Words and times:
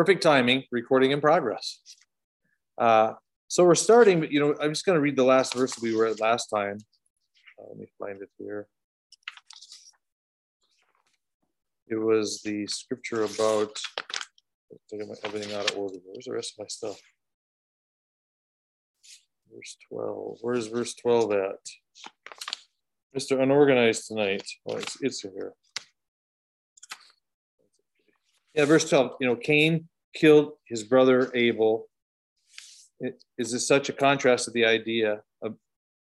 perfect 0.00 0.22
timing, 0.22 0.64
recording 0.70 1.10
in 1.10 1.20
progress. 1.20 1.78
Uh, 2.78 3.12
so 3.48 3.62
we're 3.62 3.74
starting, 3.74 4.18
but 4.18 4.32
you 4.32 4.40
know, 4.40 4.54
I'm 4.58 4.70
just 4.70 4.86
going 4.86 4.96
to 4.96 5.00
read 5.02 5.14
the 5.14 5.24
last 5.24 5.52
verse 5.52 5.78
we 5.78 5.94
were 5.94 6.06
at 6.06 6.18
last 6.18 6.46
time. 6.46 6.78
Uh, 7.58 7.64
let 7.68 7.76
me 7.76 7.86
find 7.98 8.22
it 8.22 8.30
here. 8.38 8.66
It 11.86 11.96
was 11.96 12.40
the 12.42 12.66
scripture 12.66 13.24
about. 13.24 13.76
Everything 15.22 15.54
out 15.54 15.70
of 15.70 15.76
order. 15.76 15.98
Where's 16.06 16.24
the 16.24 16.32
rest 16.32 16.54
of 16.54 16.60
my 16.60 16.68
stuff? 16.68 16.98
Verse 19.54 19.76
12. 19.92 20.38
Where's 20.40 20.68
verse 20.68 20.94
12 20.94 21.32
at? 21.32 21.58
Mr. 23.14 23.38
Unorganized 23.38 24.06
tonight. 24.06 24.48
Oh, 24.66 24.76
it's, 24.76 24.96
it's 25.02 25.20
here. 25.20 25.52
Yeah, 28.54 28.64
verse 28.64 28.88
12. 28.88 29.12
You 29.20 29.28
know, 29.28 29.36
Cain 29.36 29.88
killed 30.14 30.52
his 30.66 30.82
brother 30.82 31.30
Abel. 31.34 31.86
It, 32.98 33.22
is 33.38 33.52
this 33.52 33.66
such 33.66 33.88
a 33.88 33.92
contrast 33.92 34.46
to 34.46 34.50
the 34.50 34.64
idea 34.64 35.22
of 35.42 35.54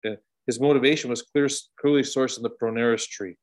uh, 0.07 0.17
his 0.47 0.61
motivation 0.61 1.11
was 1.11 1.23
clear, 1.23 1.49
clearly 1.81 2.03
sourced 2.03 2.37
in 2.37 2.43
the 2.43 2.51
poneros 2.51 3.09
tree, 3.09 3.37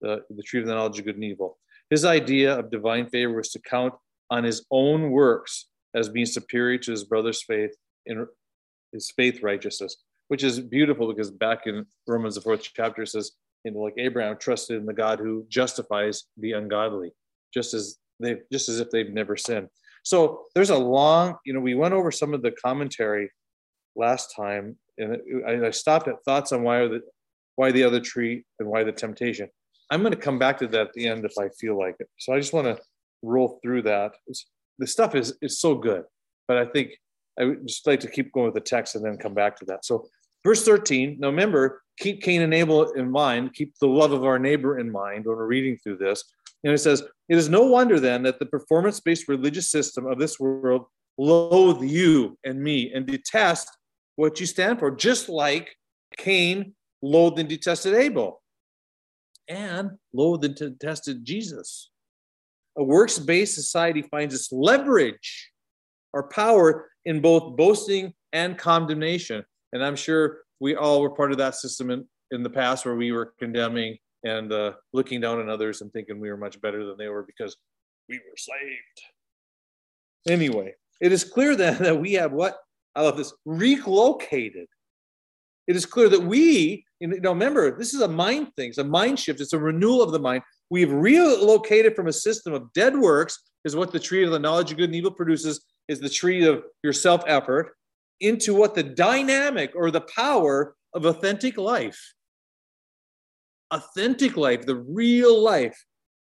the, 0.00 0.22
the 0.30 0.42
tree 0.42 0.60
of 0.60 0.66
the 0.66 0.74
knowledge 0.74 0.98
of 0.98 1.04
good 1.04 1.16
and 1.16 1.24
evil. 1.24 1.58
His 1.90 2.04
idea 2.04 2.56
of 2.58 2.70
divine 2.70 3.06
favor 3.06 3.34
was 3.34 3.50
to 3.50 3.60
count 3.60 3.94
on 4.30 4.44
his 4.44 4.64
own 4.70 5.10
works 5.10 5.68
as 5.94 6.08
being 6.08 6.26
superior 6.26 6.78
to 6.78 6.90
his 6.90 7.04
brother's 7.04 7.42
faith 7.42 7.74
in 8.06 8.26
his 8.92 9.10
faith 9.16 9.42
righteousness, 9.42 9.96
which 10.28 10.44
is 10.44 10.60
beautiful 10.60 11.08
because 11.08 11.30
back 11.30 11.66
in 11.66 11.86
Romans 12.06 12.34
the 12.34 12.40
fourth 12.40 12.62
chapter 12.74 13.02
it 13.02 13.08
says, 13.08 13.32
you 13.64 13.72
know, 13.72 13.80
like 13.80 13.94
Abraham 13.98 14.36
trusted 14.38 14.78
in 14.78 14.86
the 14.86 14.92
God 14.92 15.18
who 15.18 15.46
justifies 15.48 16.24
the 16.36 16.52
ungodly, 16.52 17.12
just 17.52 17.74
as 17.74 17.98
they 18.20 18.36
just 18.52 18.68
as 18.68 18.80
if 18.80 18.90
they've 18.90 19.12
never 19.12 19.36
sinned. 19.36 19.68
So 20.04 20.44
there's 20.54 20.70
a 20.70 20.78
long, 20.78 21.36
you 21.44 21.52
know, 21.52 21.60
we 21.60 21.74
went 21.74 21.94
over 21.94 22.10
some 22.10 22.34
of 22.34 22.42
the 22.42 22.52
commentary 22.52 23.30
last 23.96 24.34
time, 24.36 24.76
and 24.98 25.18
I 25.46 25.70
stopped 25.70 26.08
at 26.08 26.22
thoughts 26.24 26.52
on 26.52 26.62
why 26.62 26.86
the 26.86 27.00
why 27.56 27.70
the 27.70 27.84
other 27.84 28.00
tree 28.00 28.44
and 28.58 28.68
why 28.68 28.84
the 28.84 28.92
temptation. 28.92 29.48
I'm 29.90 30.00
going 30.00 30.12
to 30.12 30.18
come 30.18 30.38
back 30.38 30.58
to 30.58 30.66
that 30.68 30.88
at 30.88 30.92
the 30.94 31.06
end 31.06 31.24
if 31.24 31.38
I 31.38 31.48
feel 31.60 31.78
like 31.78 31.96
it. 32.00 32.08
So 32.18 32.32
I 32.32 32.38
just 32.38 32.52
want 32.52 32.66
to 32.66 32.82
roll 33.22 33.60
through 33.62 33.82
that. 33.82 34.12
The 34.78 34.86
stuff 34.86 35.14
is 35.14 35.36
is 35.40 35.60
so 35.60 35.74
good, 35.74 36.04
but 36.48 36.58
I 36.58 36.66
think 36.66 36.92
I 37.38 37.44
would 37.44 37.66
just 37.66 37.86
like 37.86 38.00
to 38.00 38.10
keep 38.10 38.32
going 38.32 38.46
with 38.46 38.54
the 38.54 38.60
text 38.60 38.94
and 38.94 39.04
then 39.04 39.16
come 39.16 39.34
back 39.34 39.56
to 39.58 39.64
that. 39.66 39.84
So 39.84 40.06
verse 40.44 40.64
13. 40.64 41.16
Now 41.18 41.28
remember, 41.28 41.82
keep 41.98 42.22
Cain 42.22 42.42
and 42.42 42.54
Abel 42.54 42.92
in 42.92 43.10
mind. 43.10 43.54
Keep 43.54 43.78
the 43.80 43.88
love 43.88 44.12
of 44.12 44.24
our 44.24 44.38
neighbor 44.38 44.78
in 44.78 44.90
mind 44.90 45.26
when 45.26 45.36
we're 45.36 45.46
reading 45.46 45.76
through 45.78 45.96
this. 45.98 46.24
And 46.64 46.72
it 46.72 46.78
says, 46.78 47.02
It 47.28 47.36
is 47.36 47.48
no 47.48 47.64
wonder 47.64 48.00
then 48.00 48.22
that 48.22 48.38
the 48.38 48.46
performance 48.46 48.98
based 48.98 49.28
religious 49.28 49.70
system 49.70 50.06
of 50.06 50.18
this 50.18 50.40
world 50.40 50.86
loathe 51.18 51.82
you 51.82 52.38
and 52.44 52.60
me 52.60 52.92
and 52.92 53.06
detest 53.06 53.68
what 54.16 54.40
you 54.40 54.46
stand 54.46 54.78
for, 54.78 54.90
just 54.90 55.28
like 55.28 55.76
Cain 56.16 56.74
loathed 57.02 57.38
and 57.38 57.48
detested 57.48 57.94
Abel 57.94 58.42
and 59.48 59.90
loathed 60.12 60.44
and 60.44 60.54
detested 60.54 61.24
Jesus. 61.24 61.90
A 62.76 62.82
works 62.82 63.18
based 63.18 63.54
society 63.54 64.02
finds 64.02 64.34
its 64.34 64.50
leverage 64.50 65.50
or 66.12 66.28
power 66.28 66.88
in 67.04 67.20
both 67.20 67.56
boasting 67.56 68.14
and 68.32 68.56
condemnation. 68.58 69.44
And 69.72 69.84
I'm 69.84 69.96
sure 69.96 70.38
we 70.60 70.74
all 70.74 71.00
were 71.02 71.10
part 71.10 71.30
of 71.30 71.38
that 71.38 71.56
system 71.56 71.90
in, 71.90 72.06
in 72.30 72.42
the 72.42 72.50
past 72.50 72.84
where 72.84 72.96
we 72.96 73.12
were 73.12 73.34
condemning 73.38 73.98
and 74.24 74.52
uh, 74.52 74.72
looking 74.92 75.20
down 75.20 75.38
on 75.38 75.50
others 75.50 75.82
and 75.82 75.92
thinking 75.92 76.18
we 76.18 76.30
were 76.30 76.36
much 76.36 76.60
better 76.60 76.84
than 76.84 76.96
they 76.96 77.08
were 77.08 77.22
because 77.22 77.56
we 78.08 78.16
were 78.16 78.36
saved. 78.36 79.00
Anyway, 80.28 80.74
it 81.00 81.12
is 81.12 81.22
clear 81.22 81.54
then 81.56 81.82
that 81.82 82.00
we 82.00 82.14
have 82.14 82.32
what? 82.32 82.58
I 82.96 83.02
love 83.02 83.16
this 83.16 83.32
relocated. 83.44 84.66
It 85.66 85.76
is 85.76 85.86
clear 85.86 86.08
that 86.10 86.22
we, 86.22 86.84
you 87.00 87.08
know, 87.20 87.30
remember, 87.30 87.76
this 87.76 87.94
is 87.94 88.00
a 88.00 88.08
mind 88.08 88.54
thing, 88.54 88.68
it's 88.68 88.78
a 88.78 88.84
mind 88.84 89.18
shift, 89.18 89.40
it's 89.40 89.54
a 89.54 89.58
renewal 89.58 90.02
of 90.02 90.12
the 90.12 90.18
mind. 90.18 90.42
We've 90.70 90.92
relocated 90.92 91.96
from 91.96 92.06
a 92.06 92.12
system 92.12 92.52
of 92.52 92.72
dead 92.72 92.96
works, 92.96 93.38
is 93.64 93.74
what 93.74 93.92
the 93.92 93.98
tree 93.98 94.24
of 94.24 94.30
the 94.30 94.38
knowledge 94.38 94.70
of 94.72 94.78
good 94.78 94.90
and 94.90 94.94
evil 94.94 95.10
produces, 95.10 95.64
is 95.88 96.00
the 96.00 96.08
tree 96.08 96.46
of 96.46 96.64
your 96.82 96.92
self 96.92 97.22
effort, 97.26 97.72
into 98.20 98.54
what 98.54 98.74
the 98.74 98.82
dynamic 98.82 99.72
or 99.74 99.90
the 99.90 100.02
power 100.02 100.76
of 100.94 101.06
authentic 101.06 101.56
life 101.56 102.14
authentic 103.74 104.36
life, 104.36 104.66
the 104.66 104.76
real 104.76 105.42
life, 105.42 105.84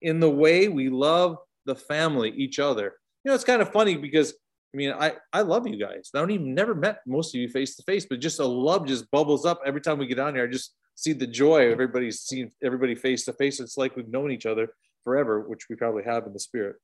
in 0.03 0.21
the 0.21 0.31
way 0.31 0.69
we 0.69 0.89
love 0.89 1.37
the 1.67 1.75
family, 1.75 2.31
each 2.31 2.59
other. 2.59 2.95
You 3.25 3.31
know, 3.31 3.35
it's 3.35 3.45
kind 3.45 3.61
of 3.61 3.71
funny 3.71 3.97
because 3.97 4.35
I 4.73 4.77
mean, 4.77 4.93
I, 4.93 5.15
I 5.33 5.43
love 5.43 5.67
you 5.67 5.77
guys. 5.77 6.11
I 6.15 6.21
don't 6.21 6.31
even 6.31 6.55
never 6.55 6.75
met 6.75 7.01
most 7.07 7.35
of 7.35 7.41
you 7.41 7.49
face 7.49 7.75
to 7.77 7.83
face, 7.83 8.07
but 8.09 8.21
just 8.21 8.39
a 8.39 8.47
love 8.47 8.87
just 8.87 9.11
bubbles 9.11 9.45
up 9.45 9.61
every 9.67 9.81
time 9.81 9.99
we 9.99 10.07
get 10.07 10.21
on 10.21 10.35
here. 10.35 10.45
I 10.45 10.47
just 10.47 10.75
see 10.95 11.13
the 11.13 11.27
joy 11.27 11.67
of 11.67 11.73
everybody's 11.73 12.21
seeing 12.21 12.51
everybody 12.63 12.95
face 12.95 13.25
to 13.25 13.33
face. 13.33 13.59
It's 13.59 13.77
like 13.77 13.97
we've 13.97 14.09
known 14.09 14.31
each 14.31 14.47
other 14.47 14.69
forever, 15.03 15.41
which 15.41 15.69
we 15.69 15.75
probably 15.75 16.05
have 16.05 16.25
in 16.27 16.33
the 16.33 16.39
spirit. 16.39 16.77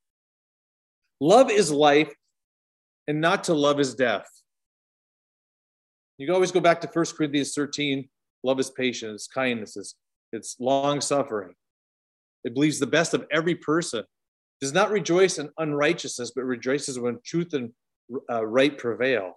Love 1.20 1.50
is 1.50 1.70
life, 1.70 2.12
and 3.06 3.20
not 3.20 3.44
to 3.44 3.54
love 3.54 3.78
is 3.78 3.94
death. 3.94 4.26
You 6.18 6.26
can 6.26 6.34
always 6.34 6.52
go 6.52 6.60
back 6.60 6.80
to 6.80 6.90
1 6.92 7.04
Corinthians 7.16 7.54
13. 7.54 8.08
Love 8.42 8.58
is 8.58 8.70
patience, 8.70 9.28
kindness, 9.32 9.76
is 9.76 9.94
it's 10.36 10.56
long 10.60 11.00
suffering. 11.00 11.54
It 12.44 12.54
believes 12.54 12.78
the 12.78 12.86
best 12.86 13.14
of 13.14 13.26
every 13.32 13.56
person. 13.56 14.04
Does 14.60 14.72
not 14.72 14.90
rejoice 14.90 15.38
in 15.38 15.50
unrighteousness, 15.58 16.32
but 16.34 16.44
rejoices 16.44 16.98
when 16.98 17.18
truth 17.24 17.52
and 17.52 17.72
uh, 18.30 18.46
right 18.46 18.76
prevail. 18.76 19.34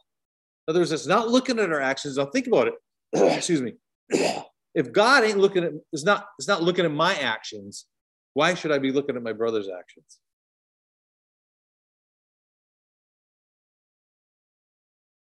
In 0.68 0.72
other 0.72 0.80
words, 0.80 0.92
it's 0.92 1.08
not 1.08 1.28
looking 1.28 1.60
at 1.60 1.72
our 1.72 1.82
actions. 1.82 2.18
Now 2.18 2.26
think 2.26 2.48
about 2.48 2.68
it. 2.68 2.74
Excuse 3.14 3.62
me. 3.62 3.74
if 4.76 4.92
God 4.92 5.24
ain't 5.24 5.40
looking 5.40 5.64
at 5.64 5.72
is 5.92 6.04
not 6.04 6.28
is 6.38 6.48
not 6.48 6.62
looking 6.62 6.86
at 6.86 6.92
my 6.92 7.16
actions, 7.16 7.86
why 8.34 8.54
should 8.54 8.72
I 8.72 8.78
be 8.78 8.92
looking 8.92 9.16
at 9.16 9.24
my 9.24 9.34
brother's 9.34 9.68
actions? 9.68 10.20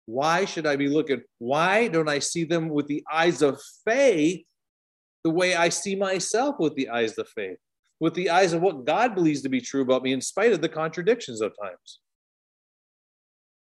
Why 0.06 0.46
should 0.46 0.68
I 0.68 0.76
be 0.76 0.90
looking? 0.90 1.22
Why 1.40 1.88
don't 1.88 2.10
I 2.10 2.20
see 2.20 2.44
them 2.44 2.68
with 2.68 2.88
the 2.88 3.04
eyes 3.12 3.42
of 3.42 3.62
faith 3.86 4.44
the 5.24 5.30
way 5.30 5.56
I 5.56 5.70
see 5.70 5.96
myself 5.96 6.56
with 6.59 6.76
the 6.76 6.90
eyes 6.90 7.18
of 7.18 7.28
faith, 7.30 7.58
with 8.00 8.14
the 8.14 8.30
eyes 8.30 8.54
of 8.54 8.62
what 8.62 8.86
God 8.86 9.16
believes 9.16 9.42
to 9.44 9.50
be 9.50 9.62
true 9.62 9.82
about 9.82 10.04
me, 10.04 10.14
in 10.14 10.22
spite 10.22 10.52
of 10.52 10.62
the 10.62 10.70
contradictions 10.70 11.42
of 11.42 11.54
times. 11.62 12.00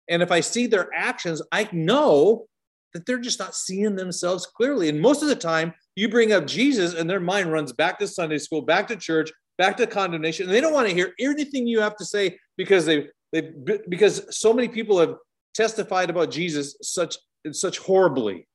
And 0.09 0.23
if 0.23 0.31
I 0.31 0.39
see 0.39 0.67
their 0.67 0.89
actions, 0.93 1.41
I 1.51 1.69
know 1.71 2.47
that 2.93 3.05
they're 3.05 3.19
just 3.19 3.39
not 3.39 3.55
seeing 3.55 3.95
themselves 3.95 4.47
clearly. 4.47 4.89
And 4.89 4.99
most 4.99 5.21
of 5.21 5.29
the 5.29 5.35
time, 5.35 5.73
you 5.95 6.09
bring 6.09 6.31
up 6.31 6.47
Jesus, 6.47 6.95
and 6.95 7.09
their 7.09 7.19
mind 7.19 7.51
runs 7.51 7.71
back 7.73 7.99
to 7.99 8.07
Sunday 8.07 8.39
school, 8.39 8.61
back 8.61 8.87
to 8.87 8.95
church, 8.95 9.31
back 9.57 9.77
to 9.77 9.85
condemnation, 9.85 10.45
and 10.45 10.55
they 10.55 10.61
don't 10.61 10.73
want 10.73 10.87
to 10.87 10.95
hear 10.95 11.13
anything 11.19 11.67
you 11.67 11.81
have 11.81 11.95
to 11.97 12.05
say 12.05 12.37
because 12.57 12.85
they 12.85 13.07
they 13.31 13.51
because 13.89 14.25
so 14.35 14.53
many 14.53 14.67
people 14.67 14.97
have 14.99 15.15
testified 15.53 16.09
about 16.09 16.31
Jesus 16.31 16.75
such 16.81 17.17
such 17.51 17.77
horribly 17.77 18.47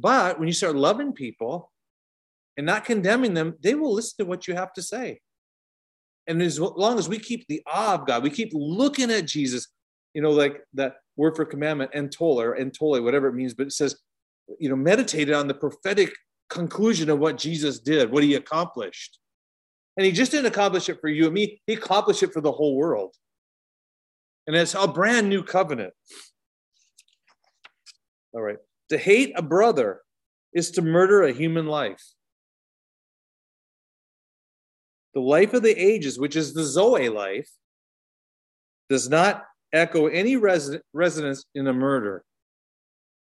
but 0.00 0.38
when 0.38 0.48
you 0.48 0.54
start 0.54 0.76
loving 0.76 1.12
people 1.12 1.70
and 2.56 2.66
not 2.66 2.84
condemning 2.84 3.34
them, 3.34 3.56
they 3.62 3.74
will 3.74 3.92
listen 3.92 4.24
to 4.24 4.28
what 4.28 4.48
you 4.48 4.54
have 4.54 4.72
to 4.74 4.82
say. 4.82 5.20
And 6.26 6.40
as 6.42 6.60
long 6.60 6.98
as 6.98 7.08
we 7.08 7.18
keep 7.18 7.46
the 7.48 7.62
awe 7.66 7.94
of 7.94 8.06
God, 8.06 8.22
we 8.22 8.30
keep 8.30 8.50
looking 8.52 9.10
at 9.10 9.26
Jesus, 9.26 9.68
you 10.14 10.22
know, 10.22 10.30
like 10.30 10.60
that 10.74 10.96
word 11.16 11.36
for 11.36 11.44
commandment, 11.44 11.92
entole 11.94 12.40
or 12.40 12.56
entole, 12.56 13.00
whatever 13.02 13.28
it 13.28 13.34
means, 13.34 13.54
but 13.54 13.66
it 13.66 13.72
says, 13.72 13.96
you 14.58 14.68
know, 14.68 14.76
meditated 14.76 15.34
on 15.34 15.48
the 15.48 15.54
prophetic 15.54 16.12
conclusion 16.48 17.10
of 17.10 17.18
what 17.18 17.38
Jesus 17.38 17.78
did, 17.78 18.10
what 18.10 18.22
he 18.22 18.34
accomplished. 18.34 19.18
And 19.96 20.06
he 20.06 20.12
just 20.12 20.30
didn't 20.30 20.46
accomplish 20.46 20.88
it 20.88 21.00
for 21.00 21.08
you 21.08 21.26
and 21.26 21.34
me, 21.34 21.60
he 21.66 21.74
accomplished 21.74 22.22
it 22.22 22.32
for 22.32 22.40
the 22.40 22.52
whole 22.52 22.76
world. 22.76 23.14
And 24.46 24.56
it's 24.56 24.74
a 24.74 24.88
brand 24.88 25.28
new 25.28 25.42
covenant. 25.42 25.92
All 28.32 28.40
right. 28.40 28.58
To 28.90 28.98
hate 28.98 29.32
a 29.36 29.42
brother 29.42 30.02
is 30.52 30.72
to 30.72 30.82
murder 30.82 31.22
a 31.22 31.32
human 31.32 31.66
life. 31.66 32.04
The 35.14 35.20
life 35.20 35.54
of 35.54 35.62
the 35.62 35.76
ages, 35.76 36.18
which 36.18 36.36
is 36.36 36.54
the 36.54 36.64
Zoe 36.64 37.08
life, 37.08 37.50
does 38.88 39.08
not 39.08 39.44
echo 39.72 40.06
any 40.06 40.36
res- 40.36 40.76
resonance 40.92 41.44
in 41.54 41.66
a 41.66 41.72
murder. 41.72 42.24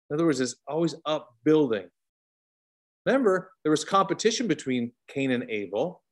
In 0.10 0.16
other 0.16 0.26
words, 0.26 0.40
it's 0.40 0.56
always 0.68 0.96
upbuilding. 1.06 1.88
Remember, 3.06 3.52
there 3.64 3.72
was 3.72 3.84
competition 3.86 4.48
between 4.48 4.92
Cain 5.08 5.32
and 5.32 5.50
Abel. 5.50 6.04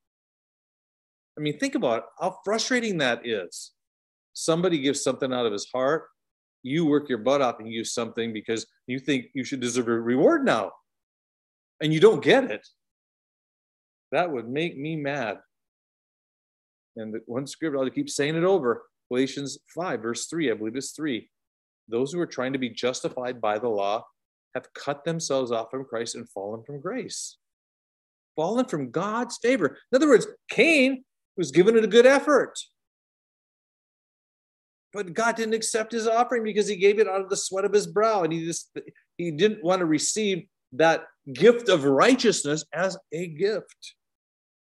I 1.37 1.41
mean, 1.41 1.59
think 1.59 1.75
about 1.75 2.05
how 2.19 2.37
frustrating 2.43 2.97
that 2.99 3.25
is. 3.25 3.71
Somebody 4.33 4.79
gives 4.79 5.03
something 5.03 5.33
out 5.33 5.45
of 5.45 5.51
his 5.51 5.67
heart, 5.73 6.05
you 6.63 6.85
work 6.85 7.09
your 7.09 7.17
butt 7.19 7.41
off 7.41 7.59
and 7.59 7.71
use 7.71 7.93
something 7.93 8.33
because 8.33 8.65
you 8.87 8.99
think 8.99 9.27
you 9.33 9.43
should 9.43 9.59
deserve 9.59 9.87
a 9.87 9.99
reward 9.99 10.43
now 10.45 10.71
and 11.81 11.93
you 11.93 11.99
don't 11.99 12.23
get 12.23 12.51
it 12.51 12.67
that 14.11 14.31
would 14.31 14.49
make 14.49 14.77
me 14.77 14.95
mad 14.95 15.37
And 16.95 17.13
the 17.13 17.21
one 17.25 17.47
scripture, 17.47 17.77
I'll 17.77 17.89
keep 17.89 18.09
saying 18.09 18.35
it 18.35 18.43
over 18.43 18.83
Galatians 19.09 19.57
5, 19.73 20.01
verse 20.01 20.27
3, 20.27 20.51
I 20.51 20.53
believe 20.53 20.75
it's 20.75 20.91
3. 20.91 21.29
Those 21.87 22.11
who 22.13 22.19
are 22.19 22.27
trying 22.27 22.53
to 22.53 22.59
be 22.59 22.69
justified 22.69 23.41
by 23.41 23.57
the 23.57 23.69
law 23.69 24.05
have 24.53 24.73
cut 24.73 25.03
themselves 25.03 25.51
off 25.51 25.71
from 25.71 25.85
Christ 25.85 26.15
and 26.15 26.29
fallen 26.29 26.63
from 26.63 26.79
grace, 26.81 27.37
fallen 28.35 28.65
from 28.65 28.91
God's 28.91 29.37
favor. 29.41 29.77
In 29.91 29.95
other 29.95 30.07
words, 30.07 30.27
Cain 30.49 31.03
was 31.37 31.51
given 31.51 31.77
it 31.77 31.83
a 31.83 31.87
good 31.87 32.05
effort. 32.05 32.59
But 34.91 35.13
God 35.13 35.35
didn't 35.35 35.53
accept 35.53 35.91
his 35.91 36.07
offering 36.07 36.43
because 36.43 36.67
he 36.67 36.75
gave 36.75 36.99
it 36.99 37.07
out 37.07 37.21
of 37.21 37.29
the 37.29 37.37
sweat 37.37 37.65
of 37.65 37.73
his 37.73 37.87
brow. 37.87 38.23
And 38.23 38.33
he 38.33 38.45
just 38.45 38.75
he 39.17 39.31
didn't 39.31 39.63
want 39.63 39.79
to 39.79 39.85
receive 39.85 40.45
that 40.73 41.05
gift 41.33 41.69
of 41.69 41.83
righteousness 41.83 42.65
as 42.73 42.97
a 43.11 43.27
gift. 43.27 43.95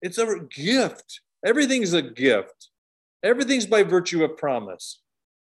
It's 0.02 0.18
a 0.18 0.40
gift. 0.50 1.20
Everything's 1.44 1.92
a 1.92 2.02
gift. 2.02 2.70
Everything's 3.22 3.66
by 3.66 3.82
virtue 3.82 4.24
of 4.24 4.36
promise. 4.36 5.00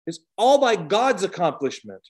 It's 0.06 0.20
all 0.38 0.58
by 0.58 0.76
God's 0.76 1.24
accomplishment. 1.24 2.02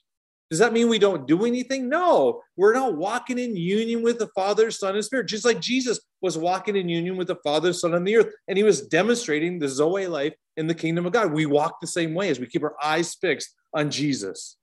Does 0.49 0.59
that 0.59 0.71
mean 0.71 0.88
we 0.88 0.99
don't 0.99 1.27
do 1.27 1.45
anything? 1.45 1.89
No, 1.89 2.41
we're 2.55 2.73
not 2.73 2.95
walking 2.95 3.38
in 3.38 3.57
union 3.57 4.01
with 4.01 4.17
the 4.17 4.29
Father, 4.33 4.71
Son, 4.71 4.95
and 4.95 5.03
Spirit, 5.03 5.27
just 5.27 5.44
like 5.44 5.59
Jesus 5.59 5.99
was 6.21 6.38
walking 6.38 6.77
in 6.77 6.88
union 6.88 7.17
with 7.17 7.27
the 7.27 7.35
Father, 7.44 7.73
Son, 7.73 7.95
and 7.95 8.07
the 8.07 8.15
earth. 8.15 8.33
And 8.47 8.57
he 8.57 8.63
was 8.63 8.88
demonstrating 8.88 9.59
the 9.59 9.67
Zoe 9.67 10.07
life 10.07 10.33
in 10.57 10.68
the 10.68 10.75
kingdom 10.75 11.06
of 11.06 11.13
God. 11.13 11.31
We 11.31 11.45
walk 11.45 11.80
the 11.80 11.88
same 11.88 12.13
way 12.13 12.30
as 12.30 12.39
we 12.39 12.48
keep 12.48 12.63
our 12.63 12.75
eyes 12.83 13.15
fixed 13.15 13.56
on 13.74 13.89
Jesus 13.89 14.57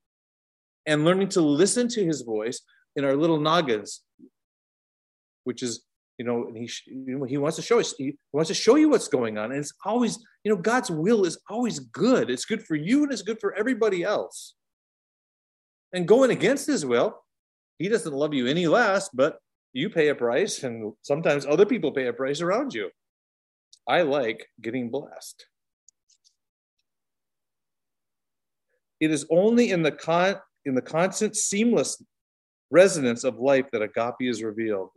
and 0.87 1.05
learning 1.05 1.29
to 1.31 1.41
listen 1.41 1.89
to 1.89 2.05
his 2.05 2.23
voice 2.23 2.61
in 2.97 3.05
our 3.05 3.17
little 3.17 3.41
noggins, 3.41 4.03
which 5.45 5.63
is, 5.63 5.83
you 6.19 6.25
know, 6.25 6.47
and 6.47 6.57
he, 6.57 6.71
he 7.27 7.39
wants 7.39 7.57
to 7.57 7.63
show 7.63 7.81
us, 7.81 7.95
he 7.97 8.17
wants 8.33 8.49
to 8.49 8.55
show 8.55 8.77
you 8.77 8.91
what's 8.91 9.09
going 9.09 9.39
on. 9.39 9.51
And 9.51 9.61
it's 9.61 9.73
always, 9.85 10.19
you 10.45 10.53
know, 10.53 10.61
God's 10.61 10.91
will 10.91 11.25
is 11.25 11.39
always 11.49 11.79
good. 11.79 12.29
It's 12.29 12.45
good 12.45 12.63
for 12.63 12.75
you 12.75 13.03
and 13.03 13.13
it's 13.13 13.23
good 13.23 13.41
for 13.41 13.55
everybody 13.55 14.03
else 14.03 14.55
and 15.95 16.09
going 16.09 16.33
against 16.33 16.67
his 16.67 16.85
will, 16.85 17.23
he 17.79 17.89
doesn't 17.89 18.13
love 18.13 18.35
you 18.35 18.49
any 18.49 18.67
less, 18.67 19.09
but 19.09 19.39
you 19.73 19.89
pay 19.89 20.09
a 20.09 20.15
price, 20.15 20.63
and 20.65 20.93
sometimes 21.03 21.47
other 21.47 21.65
people 21.65 21.93
pay 21.93 22.09
a 22.09 22.13
price 22.13 22.41
around 22.41 22.75
you. 22.75 22.91
I 23.89 24.03
like 24.03 24.49
getting 24.61 24.91
blessed. 24.91 25.47
It 29.01 29.11
is 29.11 29.27
only 29.31 29.71
in 29.71 29.83
the 29.83 29.93
con 29.93 30.37
in 30.65 30.75
the 30.75 30.83
constant 30.83 31.37
seamless 31.37 32.03
resonance 32.71 33.25
of 33.25 33.39
life 33.39 33.67
that 33.73 33.83
agape 33.83 34.15
is 34.21 34.43
revealed. 34.43 34.91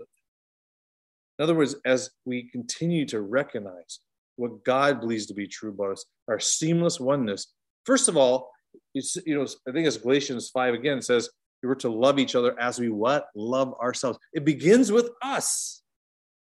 In 1.37 1.43
other 1.43 1.55
words, 1.55 1.75
as 1.85 2.09
we 2.25 2.49
continue 2.49 3.05
to 3.07 3.21
recognize 3.21 3.99
what 4.37 4.63
God 4.63 4.99
believes 4.99 5.25
to 5.27 5.33
be 5.33 5.47
true 5.47 5.71
about 5.71 5.91
us, 5.91 6.05
our 6.27 6.39
seamless 6.39 6.99
oneness, 6.99 7.53
first 7.85 8.07
of 8.07 8.17
all, 8.17 8.49
it's, 8.93 9.17
you 9.25 9.35
know, 9.35 9.45
I 9.67 9.71
think 9.71 9.87
it's 9.87 9.97
Galatians 9.97 10.49
5 10.49 10.73
again 10.73 10.99
it 10.99 11.03
says, 11.03 11.29
we 11.61 11.67
were 11.67 11.75
to 11.75 11.89
love 11.89 12.19
each 12.19 12.35
other 12.35 12.59
as 12.59 12.79
we 12.79 12.89
what? 12.89 13.27
Love 13.35 13.73
ourselves. 13.81 14.19
It 14.33 14.45
begins 14.45 14.91
with 14.91 15.09
us. 15.23 15.81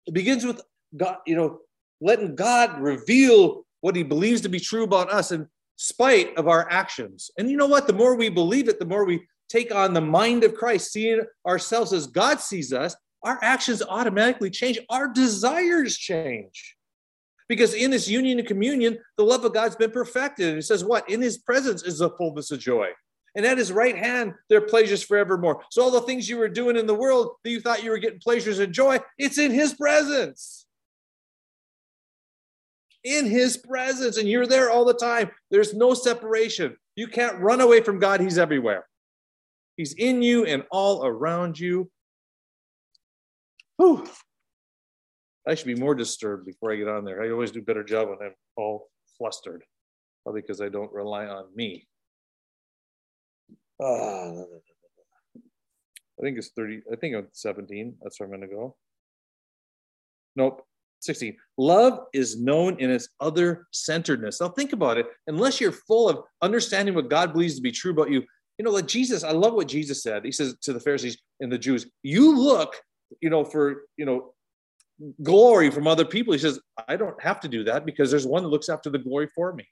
It 0.06 0.14
begins 0.14 0.44
with 0.44 0.62
God, 0.97 1.19
you 1.26 1.37
know, 1.37 1.58
letting 2.00 2.35
God 2.35 2.81
reveal 2.81 3.64
what 3.81 3.97
he 3.97 4.02
believes 4.02 4.41
to 4.43 4.49
be 4.49 4.61
true 4.61 4.85
about 4.85 5.12
us 5.12 5.32
in 5.32 5.49
spite 5.81 6.37
of 6.37 6.47
our 6.47 6.71
actions. 6.71 7.31
And 7.38 7.50
you 7.50 7.56
know 7.56 7.67
what? 7.67 7.87
The 7.87 7.94
more 7.94 8.15
we 8.15 8.29
believe 8.29 8.69
it, 8.69 8.79
the 8.79 8.85
more 8.85 9.06
we 9.06 9.27
take 9.49 9.75
on 9.75 9.94
the 9.94 10.00
mind 10.03 10.44
of 10.44 10.55
Christ, 10.55 10.93
seeing 10.93 11.23
ourselves 11.47 11.94
as 11.94 12.06
God 12.06 12.38
sees 12.38 12.71
us, 12.71 12.94
our 13.23 13.38
actions 13.41 13.82
automatically 13.82 14.50
change. 14.50 14.79
Our 14.91 15.09
desires 15.09 15.97
change. 15.97 16.77
Because 17.49 17.73
in 17.73 17.91
this 17.91 18.09
union 18.09 18.38
and 18.38 18.47
communion, 18.47 18.99
the 19.17 19.25
love 19.25 19.43
of 19.47 19.55
God's 19.55 19.75
been 19.75 19.91
perfected. 19.91 20.50
And 20.50 20.59
it 20.59 20.65
says, 20.65 20.85
what? 20.85 21.09
In 21.09 21.23
his 21.23 21.38
presence 21.38 21.83
is 21.83 21.99
the 21.99 22.11
fullness 22.11 22.50
of 22.50 22.61
joy. 22.61 22.91
And 23.35 23.47
at 23.47 23.56
his 23.56 23.73
right 23.73 23.97
hand, 23.97 24.35
there 24.50 24.59
are 24.59 24.67
pleasures 24.67 25.03
forevermore. 25.03 25.62
So 25.71 25.83
all 25.83 25.91
the 25.91 26.03
things 26.03 26.29
you 26.29 26.37
were 26.37 26.49
doing 26.49 26.76
in 26.76 26.87
the 26.87 26.94
world 26.94 27.37
that 27.43 27.50
you 27.50 27.61
thought 27.61 27.83
you 27.83 27.91
were 27.91 27.99
getting 27.99 28.21
pleasures 28.21 28.59
and 28.59 28.73
joy, 28.73 28.99
it's 29.19 29.38
in 29.38 29.50
his 29.50 29.73
presence. 29.73 30.67
In 33.05 33.26
his 33.26 33.56
presence. 33.56 34.17
And 34.19 34.29
you're 34.29 34.47
there 34.47 34.70
all 34.70 34.85
the 34.85 34.94
time. 34.94 35.31
There's 35.50 35.75
no 35.75 35.94
separation. 35.94 36.76
You 36.97 37.08
can't 37.08 37.38
run 37.38 37.61
away 37.61 37.81
from 37.81 37.99
God. 37.99 38.20
He's 38.20 38.38
everywhere. 38.38 38.87
He's 39.76 39.94
in 39.94 40.23
you 40.23 40.44
and 40.44 40.64
all 40.70 41.06
around 41.06 41.58
you. 41.58 41.91
Whew. 43.79 44.06
I 45.49 45.55
should 45.55 45.67
be 45.67 45.75
more 45.75 45.94
disturbed 45.94 46.44
before 46.44 46.73
I 46.73 46.76
get 46.76 46.88
on 46.88 47.05
there. 47.05 47.23
I 47.23 47.31
always 47.31 47.50
do 47.50 47.61
a 47.61 47.62
better 47.62 47.82
job 47.82 48.08
when 48.08 48.19
I'm 48.23 48.35
all 48.56 48.88
flustered, 49.17 49.64
probably 50.23 50.43
because 50.43 50.61
I 50.61 50.69
don't 50.69 50.93
rely 50.93 51.26
on 51.26 51.47
me. 51.55 51.87
Uh, 53.82 54.43
I 56.20 56.23
think 56.23 56.37
it's 56.37 56.50
30, 56.55 56.82
I 56.93 56.97
think 56.97 57.17
it's 57.17 57.41
17. 57.41 57.97
That's 58.02 58.20
where 58.20 58.26
I'm 58.26 58.31
going 58.31 58.49
to 58.49 58.55
go. 58.55 58.76
Nope, 60.37 60.62
16. 61.00 61.37
Love 61.58 62.00
is 62.12 62.41
known 62.41 62.79
in 62.79 62.91
its 62.91 63.08
other 63.20 63.67
centeredness. 63.73 64.41
Now, 64.41 64.49
think 64.49 64.73
about 64.73 64.99
it. 64.99 65.06
Unless 65.26 65.61
you're 65.61 65.73
full 65.73 66.08
of 66.08 66.20
understanding 66.43 66.94
what 66.94 67.08
God 67.08 67.32
believes 67.32 67.56
to 67.56 67.62
be 67.62 67.73
true 67.73 67.93
about 67.93 68.11
you, 68.11 68.23
you 68.58 68.64
know, 68.64 68.70
like 68.70 68.87
Jesus, 68.87 69.25
I 69.25 69.32
love 69.32 69.55
what 69.55 69.69
Jesus 69.69 70.02
said. 70.02 70.25
He 70.25 70.32
says 70.32 70.55
to 70.62 70.73
the 70.73 70.81
Pharisees 70.81 71.19
and 71.41 71.50
the 71.50 71.58
Jews, 71.58 71.87
You 72.02 72.38
look, 72.38 72.76
you 73.20 73.31
know, 73.31 73.44
for, 73.44 73.82
you 73.97 74.05
know, 74.05 74.35
glory 75.23 75.70
from 75.70 75.87
other 75.87 76.05
people. 76.05 76.32
He 76.32 76.38
says, 76.38 76.61
I 76.87 76.97
don't 76.97 77.20
have 77.23 77.41
to 77.41 77.49
do 77.49 77.64
that 77.64 77.87
because 77.87 78.11
there's 78.11 78.26
one 78.26 78.43
that 78.43 78.50
looks 78.50 78.69
after 78.69 78.91
the 78.91 78.99
glory 78.99 79.29
for 79.35 79.55
me. 79.55 79.67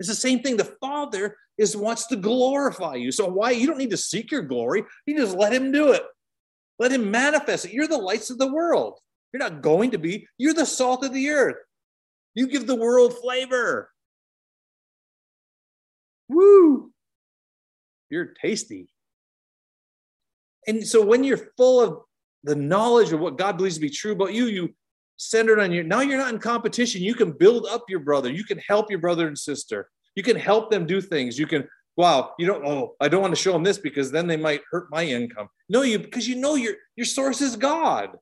It's 0.00 0.08
the 0.08 0.14
same 0.14 0.40
thing. 0.40 0.56
The 0.56 0.76
Father 0.80 1.36
is 1.58 1.76
wants 1.76 2.06
to 2.06 2.16
glorify 2.16 2.94
you. 2.94 3.10
So 3.12 3.26
why 3.26 3.50
you 3.50 3.66
don't 3.66 3.78
need 3.78 3.90
to 3.90 3.96
seek 3.96 4.30
your 4.30 4.42
glory. 4.42 4.84
You 5.06 5.18
just 5.18 5.36
let 5.36 5.52
him 5.52 5.72
do 5.72 5.92
it. 5.92 6.02
Let 6.78 6.92
him 6.92 7.10
manifest 7.10 7.64
it. 7.64 7.72
You're 7.72 7.88
the 7.88 7.98
lights 7.98 8.30
of 8.30 8.38
the 8.38 8.52
world. 8.52 8.98
You're 9.32 9.42
not 9.42 9.62
going 9.62 9.90
to 9.92 9.98
be. 9.98 10.26
You're 10.38 10.54
the 10.54 10.66
salt 10.66 11.04
of 11.04 11.12
the 11.12 11.30
earth. 11.30 11.56
You 12.34 12.46
give 12.46 12.66
the 12.66 12.76
world 12.76 13.18
flavor. 13.18 13.90
Woo! 16.28 16.90
You're 18.10 18.34
tasty. 18.40 18.88
And 20.66 20.86
so 20.86 21.04
when 21.04 21.24
you're 21.24 21.50
full 21.56 21.80
of 21.80 22.00
the 22.44 22.54
knowledge 22.54 23.12
of 23.12 23.20
what 23.20 23.38
God 23.38 23.56
believes 23.56 23.76
to 23.76 23.80
be 23.80 23.90
true 23.90 24.12
about 24.12 24.34
you, 24.34 24.46
you 24.46 24.74
center 25.16 25.52
it 25.52 25.62
on 25.62 25.72
you. 25.72 25.82
Now 25.82 26.00
you're 26.00 26.18
not 26.18 26.32
in 26.32 26.38
competition. 26.38 27.02
You 27.02 27.14
can 27.14 27.32
build 27.32 27.66
up 27.66 27.84
your 27.88 28.00
brother. 28.00 28.30
You 28.30 28.44
can 28.44 28.58
help 28.58 28.90
your 28.90 29.00
brother 29.00 29.26
and 29.26 29.38
sister. 29.38 29.90
You 30.14 30.22
can 30.22 30.36
help 30.36 30.70
them 30.70 30.86
do 30.86 31.00
things. 31.00 31.38
You 31.38 31.46
can, 31.46 31.68
wow, 31.96 32.32
you 32.38 32.46
don't, 32.46 32.64
oh, 32.64 32.94
I 33.00 33.08
don't 33.08 33.22
want 33.22 33.34
to 33.34 33.40
show 33.40 33.52
them 33.52 33.64
this 33.64 33.78
because 33.78 34.10
then 34.10 34.26
they 34.26 34.36
might 34.36 34.62
hurt 34.70 34.88
my 34.90 35.04
income. 35.04 35.48
No, 35.68 35.82
you 35.82 35.98
because 35.98 36.28
you 36.28 36.36
know 36.36 36.54
your 36.54 36.74
your 36.96 37.06
source 37.06 37.40
is 37.40 37.56
God. 37.56 38.16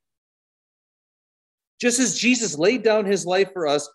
Just 1.80 2.00
as 2.00 2.18
Jesus 2.18 2.58
laid 2.58 2.82
down 2.82 3.04
his 3.04 3.26
life 3.26 3.52
for 3.52 3.66
us 3.66 3.88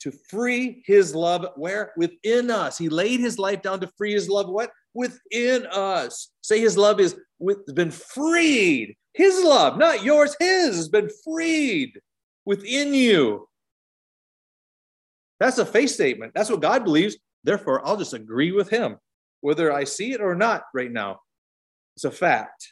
to 0.00 0.12
free 0.28 0.82
his 0.86 1.14
love 1.14 1.46
where 1.56 1.92
within 1.96 2.50
us. 2.50 2.76
He 2.76 2.88
laid 2.88 3.20
his 3.20 3.38
life 3.38 3.62
down 3.62 3.80
to 3.80 3.90
free 3.96 4.12
his 4.12 4.28
love 4.28 4.48
what? 4.48 4.70
Within 4.94 5.66
us. 5.66 6.30
Say 6.42 6.60
his 6.60 6.76
love 6.76 7.00
is 7.00 7.16
with, 7.38 7.72
been 7.74 7.90
freed 7.90 8.96
his 9.14 9.42
love, 9.44 9.78
not 9.78 10.02
yours, 10.02 10.34
his 10.40 10.76
has 10.76 10.88
been 10.88 11.10
freed 11.24 12.00
within 12.44 12.94
you. 12.94 13.48
That's 15.38 15.58
a 15.58 15.66
faith 15.66 15.90
statement. 15.90 16.32
That's 16.34 16.50
what 16.50 16.62
God 16.62 16.84
believes. 16.84 17.16
Therefore, 17.44 17.86
I'll 17.86 17.96
just 17.96 18.14
agree 18.14 18.52
with 18.52 18.70
him, 18.70 18.96
whether 19.40 19.72
I 19.72 19.84
see 19.84 20.12
it 20.12 20.20
or 20.20 20.34
not 20.34 20.62
right 20.72 20.90
now. 20.90 21.20
It's 21.96 22.04
a 22.04 22.10
fact. 22.10 22.68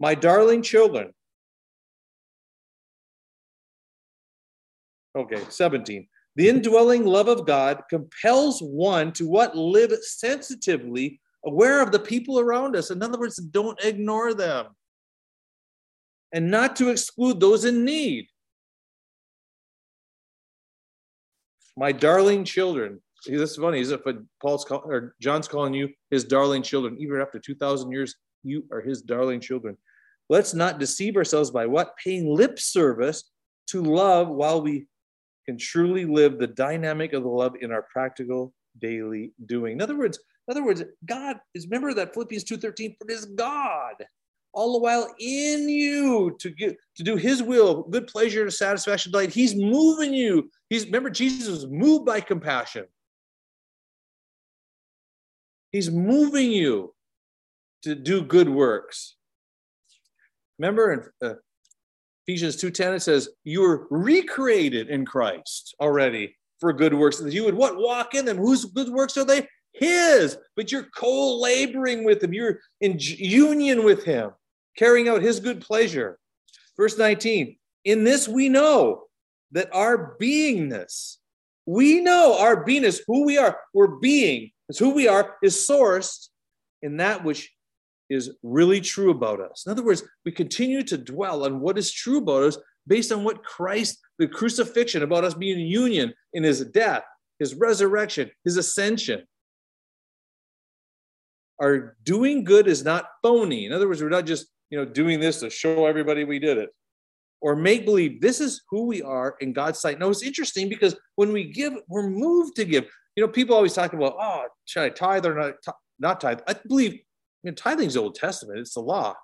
My 0.00 0.14
darling 0.14 0.62
children. 0.62 1.12
Okay, 5.16 5.42
17. 5.48 6.06
The 6.36 6.48
indwelling 6.48 7.06
love 7.06 7.28
of 7.28 7.46
God 7.46 7.82
compels 7.88 8.60
one 8.60 9.12
to 9.12 9.26
what? 9.26 9.56
Live 9.56 9.92
sensitively, 10.02 11.20
aware 11.46 11.82
of 11.82 11.90
the 11.90 11.98
people 11.98 12.38
around 12.38 12.76
us. 12.76 12.90
In 12.90 13.02
other 13.02 13.18
words, 13.18 13.36
don't 13.36 13.82
ignore 13.82 14.34
them 14.34 14.66
and 16.32 16.50
not 16.50 16.76
to 16.76 16.90
exclude 16.90 17.40
those 17.40 17.64
in 17.64 17.84
need. 17.84 18.26
My 21.78 21.92
darling 21.92 22.44
children. 22.44 23.00
This 23.26 23.52
is 23.52 23.56
funny. 23.56 23.80
Is 23.80 23.90
if 23.90 24.02
Paul's 24.40 24.64
call, 24.64 24.82
or 24.84 25.14
John's 25.20 25.48
calling 25.48 25.72
you 25.72 25.88
his 26.10 26.24
darling 26.24 26.62
children, 26.62 26.96
even 26.98 27.20
after 27.20 27.38
2,000 27.38 27.90
years, 27.90 28.14
you 28.42 28.64
are 28.70 28.82
his 28.82 29.00
darling 29.02 29.40
children. 29.40 29.76
Let's 30.28 30.52
not 30.52 30.78
deceive 30.78 31.16
ourselves 31.16 31.50
by 31.50 31.66
what? 31.66 31.96
Paying 32.02 32.28
lip 32.28 32.58
service 32.58 33.30
to 33.68 33.82
love 33.82 34.28
while 34.28 34.60
we 34.60 34.86
can 35.46 35.58
truly 35.58 36.04
live 36.04 36.38
the 36.38 36.46
dynamic 36.46 37.12
of 37.12 37.22
the 37.22 37.28
love 37.28 37.54
in 37.60 37.72
our 37.72 37.86
practical 37.92 38.52
daily 38.78 39.32
doing. 39.46 39.74
In 39.74 39.82
other 39.82 39.96
words, 39.96 40.18
in 40.48 40.52
other 40.52 40.64
words, 40.64 40.82
God 41.04 41.38
is 41.54 41.66
remember 41.66 41.94
that 41.94 42.14
Philippians 42.14 42.44
2:13, 42.44 42.96
for 42.98 43.08
it 43.08 43.14
is 43.14 43.26
God 43.26 43.94
all 44.56 44.72
the 44.72 44.78
while 44.78 45.14
in 45.20 45.68
you 45.68 46.34
to 46.40 46.48
get 46.48 46.78
to 46.96 47.02
do 47.04 47.16
his 47.16 47.42
will, 47.42 47.82
good 47.82 48.06
pleasure 48.06 48.40
and 48.40 48.52
satisfaction, 48.52 49.12
delight. 49.12 49.30
He's 49.30 49.54
moving 49.54 50.14
you. 50.14 50.50
He's 50.70 50.86
remember, 50.86 51.10
Jesus 51.10 51.48
was 51.48 51.66
moved 51.66 52.06
by 52.06 52.22
compassion. 52.22 52.86
He's 55.72 55.90
moving 55.90 56.50
you 56.50 56.94
to 57.82 57.94
do 57.94 58.22
good 58.22 58.48
works. 58.48 59.16
Remember 60.58 60.92
in 60.92 61.28
uh, 61.28 61.34
Ephesians 62.26 62.56
2:10 62.56 62.94
it 62.94 63.00
says 63.00 63.28
you 63.44 63.60
were 63.60 63.86
recreated 63.90 64.88
in 64.88 65.04
Christ 65.04 65.74
already 65.80 66.36
for 66.58 66.72
good 66.72 66.94
works 66.94 67.18
that 67.18 67.32
you 67.32 67.44
would 67.44 67.54
what? 67.54 67.76
Walk 67.76 68.14
in 68.14 68.24
them. 68.24 68.38
Whose 68.38 68.64
good 68.64 68.88
works 68.88 69.16
are 69.16 69.24
they? 69.24 69.46
His. 69.72 70.38
But 70.56 70.72
you're 70.72 70.88
co-laboring 70.96 72.04
with 72.04 72.22
him. 72.24 72.32
You're 72.32 72.60
in 72.80 72.96
union 72.98 73.84
with 73.84 74.04
him 74.04 74.30
carrying 74.76 75.08
out 75.08 75.22
his 75.22 75.38
good 75.38 75.60
pleasure. 75.60 76.18
Verse 76.76 76.98
19 76.98 77.56
in 77.86 78.02
this 78.04 78.28
we 78.28 78.48
know 78.50 79.04
that 79.52 79.72
our 79.72 80.16
beingness 80.20 81.16
we 81.64 82.00
know 82.00 82.36
our 82.38 82.64
beingness 82.64 83.00
who 83.06 83.24
we 83.24 83.38
are 83.38 83.58
we're 83.72 83.86
being 83.86 84.50
is 84.68 84.78
who 84.78 84.90
we 84.90 85.08
are 85.08 85.36
is 85.42 85.66
sourced 85.68 86.28
in 86.82 86.98
that 86.98 87.24
which 87.24 87.50
is 88.08 88.30
really 88.42 88.80
true 88.80 89.10
about 89.10 89.40
us. 89.40 89.64
In 89.66 89.72
other 89.72 89.84
words, 89.84 90.02
we 90.24 90.32
continue 90.32 90.82
to 90.84 90.96
dwell 90.96 91.44
on 91.44 91.60
what 91.60 91.78
is 91.78 91.92
true 91.92 92.18
about 92.18 92.44
us 92.44 92.58
based 92.86 93.10
on 93.10 93.24
what 93.24 93.44
Christ, 93.44 93.98
the 94.18 94.28
crucifixion, 94.28 95.02
about 95.02 95.24
us 95.24 95.34
being 95.34 95.60
in 95.60 95.66
union 95.66 96.14
in 96.32 96.42
his 96.42 96.64
death, 96.66 97.02
his 97.38 97.54
resurrection, 97.54 98.30
his 98.44 98.56
ascension. 98.56 99.24
Our 101.60 101.96
doing 102.04 102.44
good 102.44 102.68
is 102.68 102.84
not 102.84 103.08
phony. 103.22 103.66
In 103.66 103.72
other 103.72 103.88
words, 103.88 104.02
we're 104.02 104.08
not 104.08 104.26
just 104.26 104.46
you 104.70 104.78
know 104.78 104.84
doing 104.84 105.20
this 105.20 105.40
to 105.40 105.50
show 105.50 105.86
everybody 105.86 106.24
we 106.24 106.38
did 106.38 106.58
it 106.58 106.70
or 107.40 107.54
make 107.54 107.84
believe 107.84 108.20
this 108.20 108.40
is 108.40 108.62
who 108.70 108.86
we 108.86 109.02
are 109.02 109.36
in 109.40 109.52
God's 109.52 109.78
sight. 109.78 109.98
Now 109.98 110.08
it's 110.08 110.22
interesting 110.22 110.68
because 110.68 110.96
when 111.16 111.32
we 111.32 111.44
give, 111.44 111.74
we're 111.88 112.08
moved 112.08 112.56
to 112.56 112.64
give. 112.64 112.86
You 113.14 113.24
know, 113.24 113.28
people 113.28 113.54
always 113.54 113.72
talk 113.72 113.92
about, 113.92 114.16
oh, 114.18 114.44
should 114.64 114.82
I 114.82 114.88
tithe 114.90 115.26
or 115.26 115.34
not, 115.34 115.54
not 115.98 116.20
tithe? 116.20 116.40
I 116.46 116.54
believe 116.66 117.00
mean, 117.46 117.54
tithing's 117.54 117.96
Old 117.96 118.14
Testament. 118.14 118.58
It's 118.58 118.74
the 118.74 118.80
law, 118.80 119.14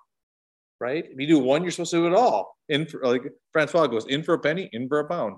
right? 0.79 1.05
If 1.05 1.19
you 1.19 1.27
do 1.27 1.39
one, 1.39 1.61
you're 1.61 1.71
supposed 1.71 1.91
to 1.91 1.97
do 1.97 2.07
it 2.07 2.13
all. 2.13 2.55
In 2.69 2.85
for, 2.85 3.01
like 3.03 3.23
Francois 3.51 3.87
goes, 3.87 4.05
in 4.07 4.23
for 4.23 4.33
a 4.33 4.39
penny, 4.39 4.69
in 4.73 4.87
for 4.87 4.99
a 4.99 5.07
pound. 5.07 5.37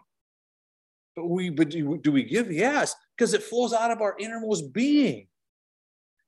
But 1.15 1.27
we, 1.27 1.50
but 1.50 1.70
do, 1.70 1.98
do 1.98 2.12
we 2.12 2.24
give? 2.24 2.51
Yes, 2.51 2.96
because 3.18 3.34
it 3.34 3.44
flows 3.44 3.74
out 3.74 3.92
of 3.92 4.01
our 4.01 4.15
innermost 4.20 4.74
being. 4.74 5.27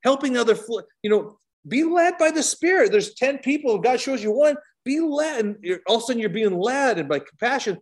Helping 0.04 0.38
other, 0.38 0.58
you 1.02 1.10
know, 1.10 1.38
be 1.68 1.84
led 1.84 2.18
by 2.18 2.32
the 2.32 2.44
Spirit. 2.44 2.92
There's 2.92 3.14
10 3.16 3.40
people, 3.40 3.78
God 3.80 4.00
shows 4.00 4.24
you 4.24 4.32
one, 4.32 4.56
be 4.86 5.00
led. 5.00 5.44
And 5.46 5.80
all 5.88 5.98
of 5.98 6.04
a 6.04 6.06
sudden 6.06 6.22
you're 6.22 6.30
being 6.30 6.58
led 6.58 6.98
and 6.98 7.10
by 7.10 7.20
compassion 7.20 7.80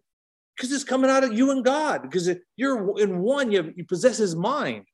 because 0.56 0.72
it's 0.72 0.84
coming 0.84 1.12
out 1.12 1.24
of 1.24 1.34
you 1.34 1.52
and 1.52 1.64
God. 1.64 2.02
Because 2.02 2.30
you're 2.56 3.00
in 3.00 3.20
one, 3.20 3.52
you, 3.52 3.58
have, 3.64 3.74
you 3.76 3.86
possess 3.86 4.18
his 4.18 4.36
mind. 4.36 4.86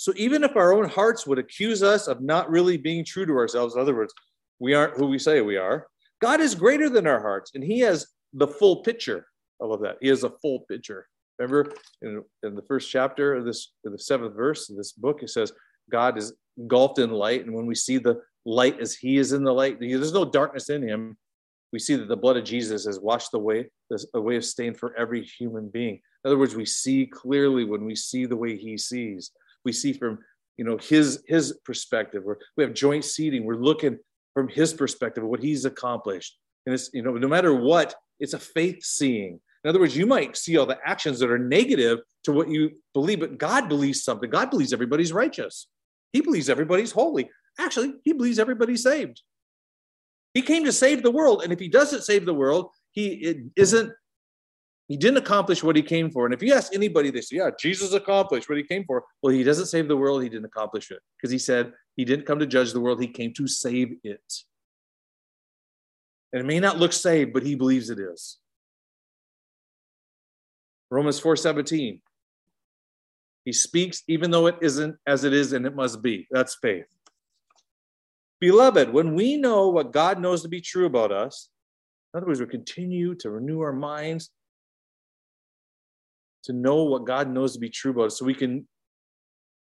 So 0.00 0.14
even 0.16 0.44
if 0.44 0.56
our 0.56 0.72
own 0.72 0.88
hearts 0.88 1.26
would 1.26 1.38
accuse 1.38 1.82
us 1.82 2.06
of 2.06 2.22
not 2.22 2.48
really 2.50 2.78
being 2.78 3.04
true 3.04 3.26
to 3.26 3.34
ourselves, 3.34 3.74
in 3.74 3.82
other 3.82 3.94
words, 3.94 4.14
we 4.58 4.72
aren't 4.72 4.96
who 4.96 5.04
we 5.04 5.18
say 5.18 5.42
we 5.42 5.58
are, 5.58 5.88
God 6.22 6.40
is 6.40 6.54
greater 6.54 6.88
than 6.88 7.06
our 7.06 7.20
hearts, 7.20 7.50
and 7.54 7.62
He 7.62 7.80
has 7.80 8.06
the 8.32 8.48
full 8.48 8.76
picture. 8.76 9.26
I 9.60 9.66
love 9.66 9.82
that. 9.82 9.98
He 10.00 10.08
has 10.08 10.24
a 10.24 10.32
full 10.40 10.60
picture. 10.60 11.06
Remember 11.38 11.74
in, 12.00 12.22
in 12.42 12.54
the 12.54 12.62
first 12.62 12.90
chapter 12.90 13.34
of 13.34 13.44
this, 13.44 13.72
the 13.84 13.98
seventh 13.98 14.34
verse 14.34 14.70
of 14.70 14.78
this 14.78 14.92
book, 14.92 15.22
it 15.22 15.28
says, 15.28 15.52
God 15.90 16.16
is 16.16 16.32
engulfed 16.56 16.98
in 16.98 17.10
light. 17.10 17.44
And 17.44 17.54
when 17.54 17.66
we 17.66 17.74
see 17.74 17.98
the 17.98 18.22
light 18.46 18.80
as 18.80 18.94
He 18.94 19.18
is 19.18 19.32
in 19.32 19.44
the 19.44 19.52
light, 19.52 19.80
there's 19.80 20.14
no 20.14 20.24
darkness 20.24 20.70
in 20.70 20.82
Him. 20.82 21.18
We 21.74 21.78
see 21.78 21.96
that 21.96 22.08
the 22.08 22.16
blood 22.16 22.38
of 22.38 22.44
Jesus 22.44 22.86
has 22.86 22.98
washed 22.98 23.34
away 23.34 23.68
a 24.14 24.20
way 24.20 24.36
of 24.36 24.46
stain 24.46 24.72
for 24.72 24.96
every 24.96 25.22
human 25.22 25.68
being. 25.68 26.00
In 26.24 26.30
other 26.30 26.38
words, 26.38 26.56
we 26.56 26.64
see 26.64 27.04
clearly 27.04 27.64
when 27.64 27.84
we 27.84 27.94
see 27.94 28.24
the 28.24 28.36
way 28.38 28.56
He 28.56 28.78
sees 28.78 29.32
we 29.64 29.72
see 29.72 29.92
from 29.92 30.18
you 30.56 30.64
know 30.64 30.76
his 30.78 31.22
his 31.26 31.58
perspective. 31.64 32.22
We're, 32.24 32.36
we 32.56 32.64
have 32.64 32.74
joint 32.74 33.04
seating. 33.04 33.44
We're 33.44 33.56
looking 33.56 33.98
from 34.34 34.48
his 34.48 34.72
perspective 34.72 35.24
of 35.24 35.30
what 35.30 35.40
he's 35.40 35.64
accomplished. 35.64 36.36
And 36.66 36.74
it's 36.74 36.90
you 36.92 37.02
know 37.02 37.12
no 37.12 37.28
matter 37.28 37.54
what 37.54 37.94
it's 38.18 38.34
a 38.34 38.38
faith 38.38 38.84
seeing. 38.84 39.40
In 39.64 39.68
other 39.68 39.80
words 39.80 39.96
you 39.96 40.06
might 40.06 40.36
see 40.36 40.56
all 40.56 40.66
the 40.66 40.78
actions 40.84 41.18
that 41.20 41.30
are 41.30 41.38
negative 41.38 42.00
to 42.24 42.32
what 42.32 42.48
you 42.48 42.70
believe 42.94 43.20
but 43.20 43.38
god 43.38 43.68
believes 43.68 44.04
something. 44.04 44.30
God 44.30 44.50
believes 44.50 44.72
everybody's 44.72 45.12
righteous. 45.12 45.66
He 46.12 46.20
believes 46.20 46.48
everybody's 46.48 46.92
holy. 46.92 47.30
Actually 47.58 47.94
he 48.04 48.12
believes 48.12 48.38
everybody's 48.38 48.82
saved. 48.82 49.22
He 50.34 50.42
came 50.42 50.64
to 50.64 50.72
save 50.72 51.02
the 51.02 51.10
world 51.10 51.42
and 51.42 51.52
if 51.52 51.58
he 51.58 51.68
doesn't 51.68 52.02
save 52.02 52.26
the 52.26 52.34
world 52.34 52.70
he 52.92 53.50
isn't 53.56 53.92
he 54.90 54.96
didn't 54.96 55.18
accomplish 55.18 55.62
what 55.62 55.76
he 55.76 55.82
came 55.82 56.10
for. 56.10 56.24
And 56.24 56.34
if 56.34 56.42
you 56.42 56.52
ask 56.52 56.74
anybody, 56.74 57.12
they 57.12 57.20
say, 57.20 57.36
yeah, 57.36 57.50
Jesus 57.56 57.92
accomplished 57.92 58.48
what 58.48 58.58
he 58.58 58.64
came 58.64 58.84
for. 58.84 59.04
Well, 59.22 59.32
he 59.32 59.44
doesn't 59.44 59.66
save 59.66 59.86
the 59.86 59.96
world. 59.96 60.20
He 60.20 60.28
didn't 60.28 60.46
accomplish 60.46 60.90
it 60.90 60.98
because 61.16 61.30
he 61.30 61.38
said 61.38 61.72
he 61.94 62.04
didn't 62.04 62.26
come 62.26 62.40
to 62.40 62.46
judge 62.46 62.72
the 62.72 62.80
world. 62.80 63.00
He 63.00 63.06
came 63.06 63.32
to 63.34 63.46
save 63.46 63.94
it. 64.02 64.34
And 66.32 66.40
it 66.40 66.44
may 66.44 66.58
not 66.58 66.78
look 66.78 66.92
saved, 66.92 67.32
but 67.32 67.44
he 67.44 67.54
believes 67.54 67.88
it 67.88 68.00
is. 68.00 68.38
Romans 70.90 71.20
4:17. 71.20 72.00
He 73.44 73.52
speaks 73.52 74.02
even 74.08 74.32
though 74.32 74.48
it 74.48 74.56
isn't 74.60 74.96
as 75.06 75.22
it 75.22 75.32
is 75.32 75.52
and 75.52 75.66
it 75.66 75.76
must 75.76 76.02
be. 76.02 76.26
That's 76.32 76.56
faith. 76.60 76.86
Beloved, 78.40 78.92
when 78.92 79.14
we 79.14 79.36
know 79.36 79.68
what 79.68 79.92
God 79.92 80.20
knows 80.20 80.42
to 80.42 80.48
be 80.48 80.60
true 80.60 80.86
about 80.86 81.12
us, 81.12 81.48
in 82.12 82.18
other 82.18 82.26
words, 82.26 82.40
we 82.40 82.46
continue 82.46 83.14
to 83.14 83.30
renew 83.30 83.60
our 83.60 83.72
minds 83.72 84.30
to 86.44 86.52
know 86.52 86.84
what 86.84 87.06
God 87.06 87.28
knows 87.30 87.54
to 87.54 87.58
be 87.58 87.68
true 87.68 87.92
about 87.92 88.06
us 88.06 88.18
so 88.18 88.24
we 88.24 88.34
can 88.34 88.66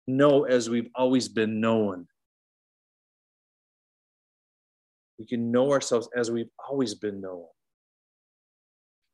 know 0.07 0.43
as 0.43 0.69
we've 0.69 0.89
always 0.95 1.27
been 1.27 1.59
known. 1.61 2.07
We 5.19 5.25
can 5.25 5.51
know 5.51 5.71
ourselves 5.71 6.09
as 6.15 6.29
we've 6.29 6.49
always 6.69 6.95
been 6.95 7.21
known. 7.21 7.45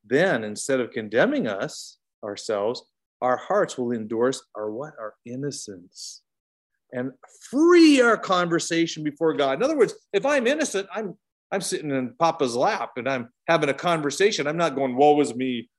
Then, 0.04 0.44
instead 0.44 0.80
of 0.80 0.92
condemning 0.92 1.48
us, 1.48 1.98
ourselves, 2.24 2.84
our 3.22 3.38
hearts 3.38 3.78
will 3.78 3.92
endorse 3.92 4.44
our 4.56 4.72
what? 4.72 4.94
Our 5.00 5.14
innocence 5.26 6.24
and 6.94 7.12
free 7.50 8.02
our 8.02 8.18
conversation 8.18 9.04
before 9.04 9.34
God. 9.34 9.58
In 9.58 9.64
other 9.64 9.78
words, 9.78 9.94
if 10.14 10.26
I'm 10.26 10.48
innocent, 10.48 10.88
I'm 10.94 11.18
I'm 11.54 11.62
sitting 11.62 11.92
in 11.92 12.14
Papa's 12.18 12.56
lap 12.56 12.92
and 12.96 13.10
I'm 13.10 13.30
having 13.48 13.70
a 13.70 13.74
conversation. 13.74 14.48
I'm 14.48 14.58
not 14.58 14.74
going, 14.74 14.96
woe 14.96 15.20
is 15.20 15.36
me 15.36 15.70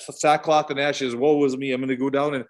sackcloth 0.00 0.70
and 0.70 0.80
ashes. 0.80 1.14
Woe 1.16 1.36
was 1.36 1.56
me. 1.56 1.72
I'm 1.72 1.80
going 1.80 1.88
to 1.88 1.96
go 1.96 2.10
down 2.10 2.34
and 2.34 2.44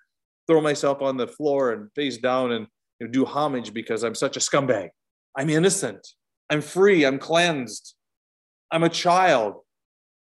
throw 0.46 0.60
myself 0.60 1.02
on 1.02 1.16
the 1.16 1.28
floor 1.28 1.72
and 1.72 1.90
face 1.94 2.18
down 2.18 2.52
and 2.52 2.66
you 3.00 3.06
know, 3.06 3.12
do 3.12 3.24
homage 3.24 3.72
because 3.72 4.02
I'm 4.02 4.14
such 4.14 4.36
a 4.36 4.40
scumbag. 4.40 4.88
I'm 5.36 5.50
innocent. 5.50 6.06
I'm 6.50 6.62
free. 6.62 7.04
I'm 7.04 7.18
cleansed. 7.18 7.94
I'm 8.70 8.82
a 8.82 8.88
child. 8.88 9.56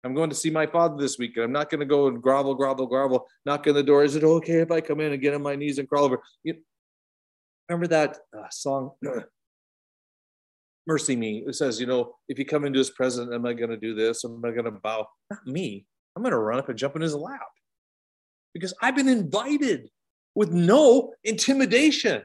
I'm 0.05 0.15
going 0.15 0.31
to 0.31 0.37
see 0.37 0.51
my 0.51 0.67
father 0.67 0.97
this 0.97 1.19
week, 1.19 1.37
I'm 1.37 1.53
not 1.53 1.71
going 1.71 1.81
to 1.81 1.87
go 1.87 2.07
and 2.07 2.23
grovel, 2.23 2.55
grovel, 2.55 2.87
grovel, 2.87 3.27
knock 3.45 3.67
on 3.67 3.75
the 3.75 3.83
door. 3.83 4.05
Is 4.05 4.15
it 4.17 4.25
okay 4.25 4.61
if 4.61 4.71
I 4.71 4.81
come 4.81 5.01
in 5.01 5.13
and 5.13 5.21
get 5.21 5.35
on 5.35 5.43
my 5.43 5.57
knees 5.57 5.79
and 5.79 5.89
crawl 5.89 6.05
over? 6.05 6.23
You, 6.45 6.55
remember 7.69 7.89
that 7.89 8.19
uh, 8.37 8.49
song, 8.51 8.93
MercyMe? 10.89 11.49
It 11.49 11.55
says, 11.57 11.81
you 11.81 11.87
know, 11.87 12.15
if 12.29 12.39
you 12.39 12.45
come 12.45 12.65
into 12.65 12.79
his 12.79 12.91
presence, 12.91 13.31
am 13.35 13.45
I 13.45 13.55
going 13.55 13.71
to 13.71 13.77
do 13.77 13.95
this? 13.95 14.25
Am 14.25 14.41
I 14.45 14.53
going 14.53 14.67
to 14.67 14.71
bow? 14.71 15.07
Not 15.31 15.47
me. 15.47 15.85
I'm 16.19 16.23
going 16.25 16.33
to 16.33 16.39
run 16.39 16.59
up 16.59 16.69
and 16.69 16.77
jump 16.77 16.97
in 16.97 17.03
his 17.03 17.15
lap 17.15 17.47
because 18.53 18.75
I've 18.83 18.97
been 18.97 19.09
invited 19.09 19.89
with 20.35 20.51
no 20.51 21.13
intimidation. 21.23 22.23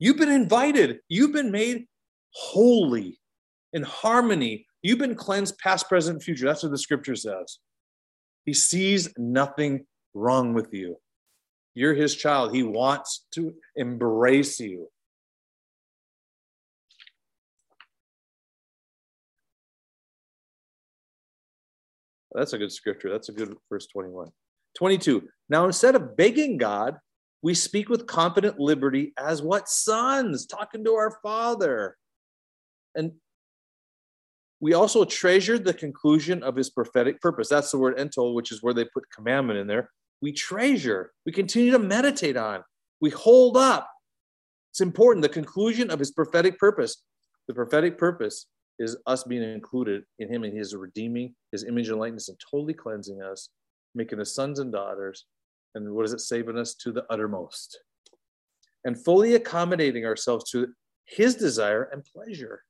You've 0.00 0.16
been 0.16 0.32
invited. 0.32 0.98
You've 1.08 1.32
been 1.32 1.52
made 1.52 1.86
holy 2.32 3.20
in 3.72 3.84
harmony. 3.84 4.66
You've 4.82 4.98
been 4.98 5.14
cleansed 5.14 5.56
past, 5.58 5.88
present, 5.88 6.24
future. 6.24 6.44
That's 6.44 6.64
what 6.64 6.72
the 6.72 6.78
scripture 6.78 7.14
says. 7.14 7.60
He 8.44 8.52
sees 8.52 9.08
nothing 9.16 9.86
wrong 10.12 10.54
with 10.54 10.74
you. 10.74 10.96
You're 11.76 11.94
his 11.94 12.16
child. 12.16 12.52
He 12.52 12.64
wants 12.64 13.26
to 13.34 13.54
embrace 13.76 14.58
you. 14.58 14.88
That's 22.34 22.52
a 22.52 22.58
good 22.58 22.72
scripture. 22.72 23.10
That's 23.10 23.28
a 23.28 23.32
good 23.32 23.56
verse 23.70 23.86
21. 23.86 24.28
22. 24.76 25.28
Now, 25.48 25.66
instead 25.66 25.94
of 25.94 26.16
begging 26.16 26.56
God, 26.56 26.98
we 27.42 27.54
speak 27.54 27.88
with 27.88 28.06
confident 28.06 28.58
liberty 28.58 29.12
as 29.18 29.42
what 29.42 29.68
sons 29.68 30.46
talking 30.46 30.84
to 30.84 30.94
our 30.94 31.18
father. 31.22 31.96
And 32.94 33.12
we 34.60 34.72
also 34.72 35.04
treasured 35.04 35.64
the 35.64 35.74
conclusion 35.74 36.42
of 36.42 36.56
his 36.56 36.70
prophetic 36.70 37.20
purpose. 37.20 37.48
That's 37.48 37.70
the 37.70 37.78
word 37.78 37.98
entol, 37.98 38.34
which 38.34 38.50
is 38.50 38.62
where 38.62 38.74
they 38.74 38.86
put 38.86 39.04
commandment 39.14 39.58
in 39.58 39.66
there. 39.66 39.90
We 40.22 40.32
treasure, 40.32 41.12
we 41.26 41.32
continue 41.32 41.70
to 41.72 41.78
meditate 41.78 42.36
on, 42.36 42.64
we 43.00 43.10
hold 43.10 43.56
up 43.58 43.90
It's 44.70 44.80
important. 44.80 45.22
The 45.22 45.28
conclusion 45.28 45.90
of 45.90 45.98
his 45.98 46.10
prophetic 46.10 46.58
purpose. 46.58 47.02
The 47.46 47.54
prophetic 47.54 47.98
purpose 47.98 48.46
is 48.78 48.96
us 49.06 49.24
being 49.24 49.42
included 49.42 50.02
in 50.18 50.32
him 50.32 50.44
and 50.44 50.56
his 50.56 50.74
redeeming 50.74 51.34
his 51.52 51.64
image 51.64 51.88
and 51.88 51.98
likeness 51.98 52.28
and 52.28 52.38
totally 52.50 52.74
cleansing 52.74 53.22
us, 53.22 53.50
making 53.94 54.20
us 54.20 54.34
sons 54.34 54.58
and 54.58 54.72
daughters. 54.72 55.26
And 55.74 55.92
what 55.92 56.04
is 56.04 56.12
it? 56.12 56.20
Saving 56.20 56.58
us 56.58 56.74
to 56.76 56.92
the 56.92 57.04
uttermost. 57.10 57.78
And 58.84 59.02
fully 59.02 59.34
accommodating 59.34 60.04
ourselves 60.04 60.50
to 60.50 60.68
his 61.06 61.34
desire 61.34 61.88
and 61.92 62.04
pleasure. 62.04 62.62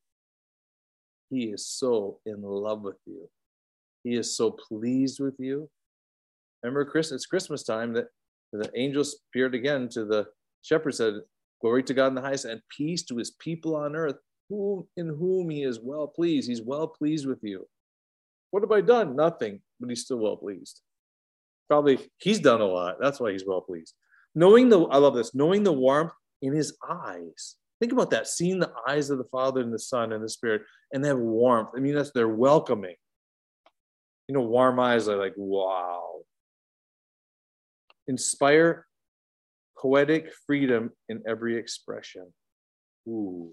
He 1.30 1.44
is 1.44 1.66
so 1.66 2.20
in 2.26 2.42
love 2.42 2.82
with 2.82 2.99
you. 3.06 3.28
He 4.02 4.14
is 4.16 4.37
so 4.37 4.50
pleased 4.50 5.20
with 5.20 5.34
you. 5.38 5.68
Remember, 6.62 6.84
Chris, 6.84 7.11
it's 7.11 7.26
Christmas 7.26 7.62
time 7.62 7.92
that 7.94 8.06
the 8.52 8.70
angels 8.75 9.16
appeared 9.28 9.54
again 9.54 9.88
to 9.90 10.04
the 10.04 10.26
shepherd, 10.62 10.94
said, 10.94 11.14
Glory 11.61 11.82
to 11.84 11.94
God 11.94 12.08
in 12.08 12.14
the 12.14 12.20
highest, 12.20 12.44
and 12.44 12.61
peace 12.68 13.02
to 13.04 13.16
his 13.16 13.32
people 13.32 13.75
on 13.75 13.96
earth, 13.96 14.16
whom 14.49 14.87
in 14.97 15.09
whom 15.09 15.51
he 15.51 15.63
is 15.63 15.81
well 15.81 16.07
pleased. 16.07 16.49
He's 16.49 16.63
well 16.63 16.89
pleased 16.89 17.27
with 17.27 17.43
you. 17.43 17.67
What 18.51 18.63
have 18.63 18.73
I 18.73 18.81
done? 18.81 19.17
Nothing, 19.17 19.61
but 19.81 19.89
he's 19.89 20.03
still 20.03 20.19
well 20.19 20.37
pleased. 20.37 20.81
Probably 21.69 21.99
he's 22.19 22.41
done 22.41 22.61
a 22.61 22.67
lot. 22.67 22.97
That's 23.01 23.19
why 23.19 23.33
he's 23.33 23.47
well 23.47 23.63
pleased. 23.63 23.95
Knowing 24.35 24.69
the, 24.69 24.81
I 24.87 24.99
love 24.99 25.15
this, 25.15 25.35
knowing 25.35 25.63
the 25.63 25.73
warmth 25.73 26.13
in 26.43 26.53
his 26.53 26.77
eyes. 26.89 27.57
Think 27.81 27.93
about 27.93 28.11
that, 28.11 28.29
seeing 28.29 28.59
the 28.59 28.73
eyes 28.89 29.11
of 29.11 29.19
the 29.19 29.25
Father 29.25 29.61
and 29.61 29.73
the 29.73 29.79
Son 29.79 30.13
and 30.13 30.23
the 30.23 30.29
Spirit, 30.29 30.63
and 30.93 31.03
they 31.03 31.09
have 31.09 31.19
warmth. 31.19 31.71
I 31.77 31.81
mean, 31.81 31.95
that's 31.95 32.13
they're 32.13 32.29
welcoming. 32.29 32.95
You 34.29 34.35
know, 34.35 34.43
warm 34.43 34.79
eyes 34.79 35.09
are 35.09 35.17
like, 35.17 35.35
wow. 35.37 36.21
Inspire 38.07 38.87
poetic 39.77 40.33
freedom 40.47 40.91
in 41.09 41.23
every 41.27 41.57
expression. 41.57 42.33
Ooh. 43.09 43.51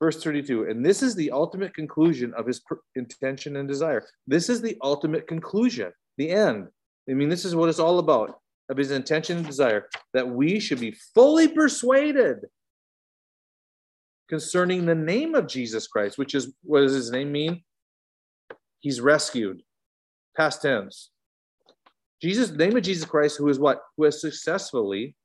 Verse 0.00 0.22
32, 0.22 0.64
and 0.64 0.84
this 0.84 1.02
is 1.02 1.16
the 1.16 1.30
ultimate 1.32 1.74
conclusion 1.74 2.32
of 2.34 2.46
his 2.46 2.60
intention 2.94 3.56
and 3.56 3.68
desire. 3.68 4.04
This 4.28 4.48
is 4.48 4.62
the 4.62 4.76
ultimate 4.82 5.26
conclusion, 5.26 5.92
the 6.18 6.30
end. 6.30 6.68
I 7.10 7.14
mean, 7.14 7.28
this 7.28 7.44
is 7.44 7.56
what 7.56 7.68
it's 7.68 7.80
all 7.80 7.98
about 7.98 8.38
of 8.68 8.76
his 8.76 8.92
intention 8.92 9.38
and 9.38 9.46
desire 9.46 9.88
that 10.14 10.28
we 10.28 10.60
should 10.60 10.78
be 10.78 10.96
fully 11.14 11.48
persuaded 11.48 12.38
concerning 14.28 14.86
the 14.86 14.94
name 14.94 15.34
of 15.34 15.48
Jesus 15.48 15.88
Christ, 15.88 16.18
which 16.18 16.34
is 16.34 16.52
what 16.62 16.80
does 16.80 16.94
his 16.94 17.10
name 17.10 17.32
mean? 17.32 17.64
He's 18.80 19.00
rescued, 19.00 19.62
past 20.36 20.62
tense. 20.62 21.10
Jesus, 22.22 22.50
name 22.50 22.76
of 22.76 22.82
Jesus 22.82 23.04
Christ, 23.04 23.38
who 23.38 23.48
is 23.48 23.58
what? 23.58 23.80
Who 23.96 24.04
has 24.04 24.20
successfully 24.20 25.16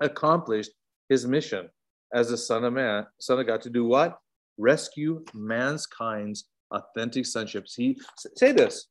accomplished 0.00 0.70
his 1.08 1.26
mission 1.26 1.68
as 2.12 2.30
the 2.30 2.36
Son 2.36 2.64
of 2.64 2.72
Man, 2.72 3.06
Son 3.18 3.38
of 3.38 3.46
God, 3.46 3.62
to 3.62 3.70
do 3.70 3.84
what? 3.84 4.18
Rescue 4.56 5.24
mankind's 5.34 6.44
authentic 6.70 7.26
sonship. 7.26 7.66
He 7.74 7.98
say 8.36 8.52
this. 8.52 8.88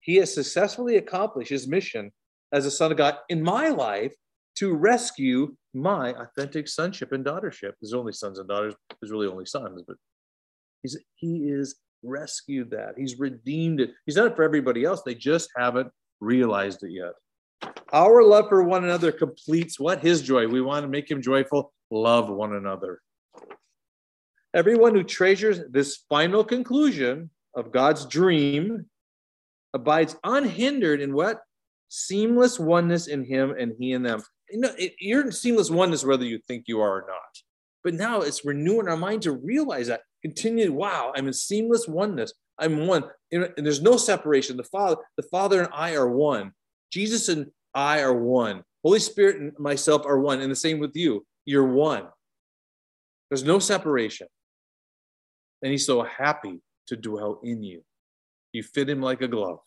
He 0.00 0.16
has 0.16 0.32
successfully 0.32 0.96
accomplished 0.96 1.50
his 1.50 1.66
mission 1.66 2.12
as 2.52 2.66
a 2.66 2.70
son 2.70 2.92
of 2.92 2.98
God 2.98 3.16
in 3.28 3.42
my 3.42 3.68
life 3.68 4.14
to 4.56 4.74
rescue 4.74 5.54
my 5.74 6.14
authentic 6.14 6.68
sonship 6.68 7.12
and 7.12 7.24
daughtership. 7.24 7.72
There's 7.80 7.94
only 7.94 8.12
sons 8.12 8.38
and 8.38 8.48
daughters. 8.48 8.74
There's 9.00 9.12
really 9.12 9.26
only 9.26 9.46
sons, 9.46 9.82
but 9.86 9.96
he's 10.82 10.96
he 11.16 11.48
is 11.48 11.76
rescued 12.02 12.70
that. 12.70 12.94
He's 12.96 13.18
redeemed 13.18 13.80
it. 13.80 13.90
He's 14.06 14.14
done 14.14 14.28
it 14.28 14.36
for 14.36 14.44
everybody 14.44 14.84
else. 14.84 15.02
They 15.02 15.14
just 15.14 15.50
haven't 15.56 15.90
realized 16.20 16.82
it 16.82 16.92
yet. 16.92 17.12
Our 17.92 18.22
love 18.22 18.48
for 18.48 18.62
one 18.62 18.84
another 18.84 19.12
completes 19.12 19.78
what? 19.78 20.00
His 20.00 20.22
joy. 20.22 20.46
We 20.46 20.60
want 20.60 20.84
to 20.84 20.88
make 20.88 21.10
him 21.10 21.22
joyful. 21.22 21.72
Love 21.90 22.28
one 22.28 22.54
another. 22.54 23.00
Everyone 24.54 24.94
who 24.94 25.04
treasures 25.04 25.60
this 25.70 26.04
final 26.08 26.44
conclusion 26.44 27.30
of 27.54 27.72
God's 27.72 28.06
dream 28.06 28.86
abides 29.74 30.16
unhindered 30.24 31.00
in 31.00 31.14
what? 31.14 31.40
Seamless 31.88 32.58
oneness 32.58 33.06
in 33.06 33.24
him 33.24 33.54
and 33.58 33.72
he 33.78 33.92
in 33.92 34.02
them. 34.02 34.22
You 34.50 34.60
know, 34.60 34.72
it, 34.78 34.94
you're 35.00 35.24
in 35.24 35.32
seamless 35.32 35.70
oneness 35.70 36.04
whether 36.04 36.24
you 36.24 36.38
think 36.46 36.64
you 36.66 36.80
are 36.80 37.02
or 37.02 37.06
not. 37.06 37.42
But 37.84 37.94
now 37.94 38.20
it's 38.20 38.44
renewing 38.44 38.88
our 38.88 38.96
mind 38.96 39.22
to 39.22 39.32
realize 39.32 39.86
that. 39.86 40.02
Continue, 40.22 40.72
wow, 40.72 41.12
I'm 41.14 41.28
in 41.28 41.32
seamless 41.32 41.86
oneness. 41.86 42.32
I'm 42.58 42.86
one. 42.86 43.04
And 43.30 43.52
there's 43.56 43.82
no 43.82 43.96
separation. 43.96 44.56
The 44.56 44.64
Father, 44.64 44.96
the 45.16 45.22
Father 45.22 45.60
and 45.62 45.72
I 45.72 45.94
are 45.94 46.08
one. 46.08 46.52
Jesus 46.92 47.28
and 47.28 47.46
I 47.74 48.00
are 48.00 48.14
one. 48.14 48.64
Holy 48.82 48.98
Spirit 48.98 49.36
and 49.36 49.52
myself 49.58 50.04
are 50.06 50.18
one. 50.18 50.40
And 50.40 50.50
the 50.50 50.56
same 50.56 50.80
with 50.80 50.96
you. 50.96 51.24
You're 51.48 51.64
one. 51.64 52.06
There's 53.30 53.42
no 53.42 53.58
separation. 53.58 54.26
And 55.62 55.72
he's 55.72 55.86
so 55.86 56.02
happy 56.02 56.60
to 56.88 56.96
dwell 56.96 57.40
in 57.42 57.62
you. 57.62 57.80
You 58.52 58.62
fit 58.62 58.90
him 58.90 59.00
like 59.00 59.22
a 59.22 59.28
glove. 59.28 59.60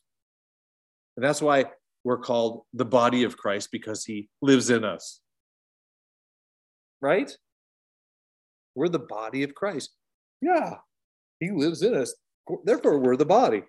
And 1.18 1.26
that's 1.26 1.42
why 1.42 1.66
we're 2.04 2.20
called 2.20 2.66
the 2.72 2.86
body 2.86 3.24
of 3.24 3.36
Christ 3.36 3.70
because 3.72 4.06
he 4.06 4.30
lives 4.44 4.70
in 4.70 4.84
us. 4.84 5.22
Right? 7.02 7.36
We're 8.76 8.88
the 8.88 9.00
body 9.00 9.42
of 9.42 9.56
Christ. 9.56 9.90
Yeah, 10.40 10.76
he 11.40 11.50
lives 11.50 11.82
in 11.82 11.96
us. 11.96 12.14
Therefore, 12.64 13.00
we're 13.00 13.18
the 13.18 13.26
body. 13.26 13.64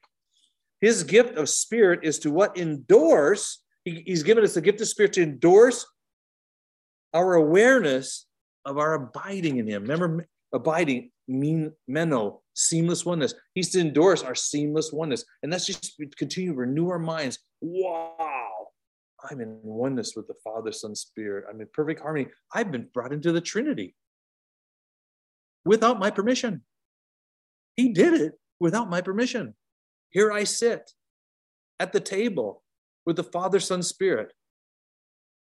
His 0.83 1.03
gift 1.03 1.39
of 1.39 1.49
spirit 1.49 2.01
is 2.03 2.19
to 2.19 2.31
what? 2.31 2.59
Endorse. 2.59 3.63
He, 3.87 4.03
he's 4.05 4.23
given 4.23 4.45
us 4.45 4.53
the 4.53 4.61
gift 4.61 4.83
of 4.83 4.89
spirit 4.89 5.15
to 5.15 5.23
endorse 5.23 5.87
our 7.15 7.35
awareness 7.35 8.27
of 8.65 8.79
our 8.79 8.95
abiding 8.95 9.59
in 9.59 9.67
him. 9.67 9.83
Remember, 9.83 10.29
abiding, 10.53 11.11
mean 11.29 11.73
meno, 11.89 12.43
seamless 12.55 13.05
oneness. 13.05 13.35
He's 13.55 13.71
to 13.73 13.81
endorse 13.81 14.23
our 14.23 14.35
seamless 14.35 14.93
oneness. 14.93 15.25
And 15.43 15.53
that's 15.53 15.67
just 15.67 16.01
continue 16.17 16.53
to 16.53 16.59
renew 16.59 16.89
our 16.89 16.99
minds. 16.99 17.39
Wow, 17.61 18.69
I'm 19.31 19.41
in 19.41 19.59
oneness 19.63 20.15
with 20.17 20.27
the 20.27 20.35
Father, 20.45 20.73
Son, 20.73 20.95
Spirit. 20.95 21.45
I'm 21.49 21.61
in 21.61 21.69
perfect 21.73 22.01
harmony. 22.01 22.29
I've 22.55 22.73
been 22.73 22.89
brought 22.93 23.13
into 23.13 23.33
the 23.33 23.41
Trinity 23.41 23.95
without 25.65 25.99
my 25.99 26.11
permission. 26.11 26.63
He 27.77 27.93
did 27.93 28.15
it 28.15 28.33
without 28.61 28.91
my 28.91 29.01
permission. 29.01 29.55
Here 30.11 30.31
I 30.31 30.45
sit 30.45 30.93
at 31.81 31.93
the 31.93 32.01
table 32.01 32.63
with 33.07 33.17
the 33.17 33.25
Father, 33.25 33.61
Son, 33.61 33.83
Spirit. 33.83 34.33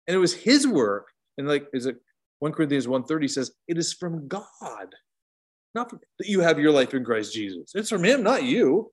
And 0.06 0.14
it 0.14 0.18
was 0.18 0.34
his 0.34 0.66
work. 0.66 1.08
And 1.38 1.48
like 1.48 1.66
is 1.72 1.86
it 1.86 1.96
1 2.40 2.52
Corinthians 2.52 2.86
1:30 2.86 3.30
says, 3.30 3.52
it 3.68 3.78
is 3.78 3.92
from 3.92 4.28
God. 4.28 4.94
Not 5.74 5.90
from, 5.90 6.00
that 6.18 6.28
you 6.28 6.40
have 6.40 6.58
your 6.58 6.72
life 6.72 6.94
in 6.94 7.04
Christ 7.04 7.32
Jesus. 7.32 7.72
It's 7.74 7.88
from 7.88 8.04
him, 8.04 8.22
not 8.22 8.44
you. 8.44 8.92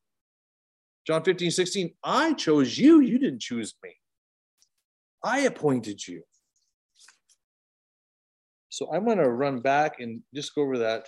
John 1.06 1.24
15, 1.24 1.52
16, 1.52 1.94
I 2.04 2.34
chose 2.34 2.78
you. 2.78 3.02
You 3.02 3.20
didn't 3.20 3.42
choose 3.42 3.76
me. 3.84 3.96
I 5.24 5.42
appointed 5.42 6.08
you. 6.08 6.24
So 8.70 8.92
I'm 8.94 9.06
going 9.06 9.18
to 9.18 9.30
run 9.30 9.60
back 9.60 10.00
and 10.00 10.22
just 10.34 10.56
go 10.56 10.62
over 10.62 10.78
that. 10.78 11.06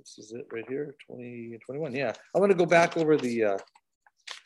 This 0.00 0.18
is 0.18 0.32
it 0.32 0.46
right 0.52 0.64
here, 0.68 0.94
20 1.06 1.58
21. 1.64 1.94
Yeah, 1.94 2.12
I'm 2.34 2.40
going 2.40 2.50
to 2.50 2.56
go 2.56 2.66
back 2.66 2.96
over 2.96 3.16
the. 3.16 3.44
Uh, 3.44 3.58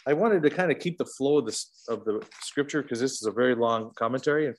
I 0.06 0.12
wanted 0.12 0.42
to 0.42 0.50
kind 0.50 0.70
of 0.70 0.78
keep 0.78 0.98
the 0.98 1.06
flow 1.06 1.38
of 1.38 1.46
this 1.46 1.84
of 1.88 2.04
the 2.04 2.22
scripture 2.42 2.82
because 2.82 3.00
this 3.00 3.12
is 3.12 3.26
a 3.26 3.32
very 3.32 3.54
long 3.54 3.92
commentary, 3.96 4.46
and 4.46 4.56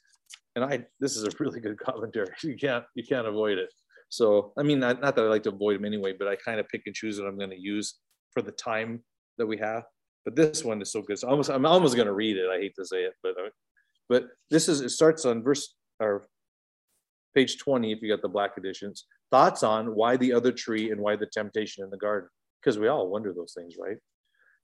and 0.55 0.65
I 0.65 0.85
this 0.99 1.15
is 1.15 1.23
a 1.23 1.31
really 1.39 1.59
good 1.59 1.77
commentary. 1.85 2.27
You 2.43 2.55
can't 2.55 2.83
you 2.95 3.03
can't 3.03 3.27
avoid 3.27 3.57
it. 3.57 3.69
So 4.09 4.53
I 4.57 4.63
mean, 4.63 4.79
not, 4.79 5.01
not 5.01 5.15
that 5.15 5.25
I 5.25 5.27
like 5.27 5.43
to 5.43 5.49
avoid 5.49 5.77
them 5.77 5.85
anyway, 5.85 6.13
but 6.17 6.27
I 6.27 6.35
kind 6.35 6.59
of 6.59 6.67
pick 6.67 6.83
and 6.85 6.95
choose 6.95 7.19
what 7.19 7.27
I'm 7.27 7.37
going 7.37 7.49
to 7.51 7.59
use 7.59 7.95
for 8.33 8.41
the 8.41 8.51
time 8.51 9.03
that 9.37 9.47
we 9.47 9.57
have. 9.57 9.83
But 10.25 10.35
this 10.35 10.63
one 10.63 10.81
is 10.81 10.91
so 10.91 11.01
good. 11.01 11.17
So 11.19 11.29
almost 11.29 11.49
I'm 11.49 11.65
almost 11.65 11.95
going 11.95 12.07
to 12.07 12.13
read 12.13 12.37
it. 12.37 12.49
I 12.49 12.57
hate 12.57 12.75
to 12.75 12.85
say 12.85 13.03
it, 13.03 13.13
but 13.23 13.31
uh, 13.31 13.49
but 14.09 14.25
this 14.49 14.67
is 14.67 14.81
it 14.81 14.89
starts 14.89 15.25
on 15.25 15.41
verse 15.43 15.73
or 15.99 16.25
page 17.33 17.57
20 17.59 17.91
if 17.91 18.01
you 18.01 18.09
got 18.09 18.21
the 18.21 18.29
black 18.29 18.57
editions. 18.57 19.05
Thoughts 19.31 19.63
on 19.63 19.95
why 19.95 20.17
the 20.17 20.33
other 20.33 20.51
tree 20.51 20.91
and 20.91 20.99
why 20.99 21.15
the 21.15 21.25
temptation 21.25 21.83
in 21.83 21.89
the 21.89 21.97
garden? 21.97 22.29
Because 22.61 22.77
we 22.77 22.89
all 22.89 23.07
wonder 23.07 23.33
those 23.33 23.53
things, 23.57 23.75
right? 23.79 23.97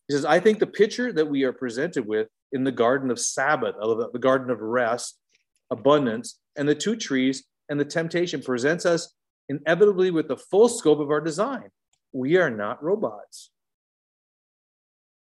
He 0.07 0.13
says, 0.13 0.25
I 0.25 0.39
think 0.39 0.59
the 0.59 0.67
picture 0.67 1.11
that 1.13 1.25
we 1.25 1.43
are 1.43 1.53
presented 1.53 2.05
with 2.05 2.27
in 2.51 2.63
the 2.63 2.71
garden 2.71 3.11
of 3.11 3.19
Sabbath, 3.19 3.75
the 3.79 4.19
garden 4.19 4.49
of 4.49 4.61
rest, 4.61 5.17
abundance, 5.69 6.39
and 6.55 6.67
the 6.67 6.75
two 6.75 6.95
trees 6.95 7.45
and 7.69 7.79
the 7.79 7.85
temptation 7.85 8.41
presents 8.41 8.85
us 8.85 9.13
inevitably 9.49 10.11
with 10.11 10.27
the 10.27 10.37
full 10.37 10.69
scope 10.69 10.99
of 10.99 11.11
our 11.11 11.21
design. 11.21 11.69
We 12.13 12.37
are 12.37 12.49
not 12.49 12.83
robots. 12.83 13.51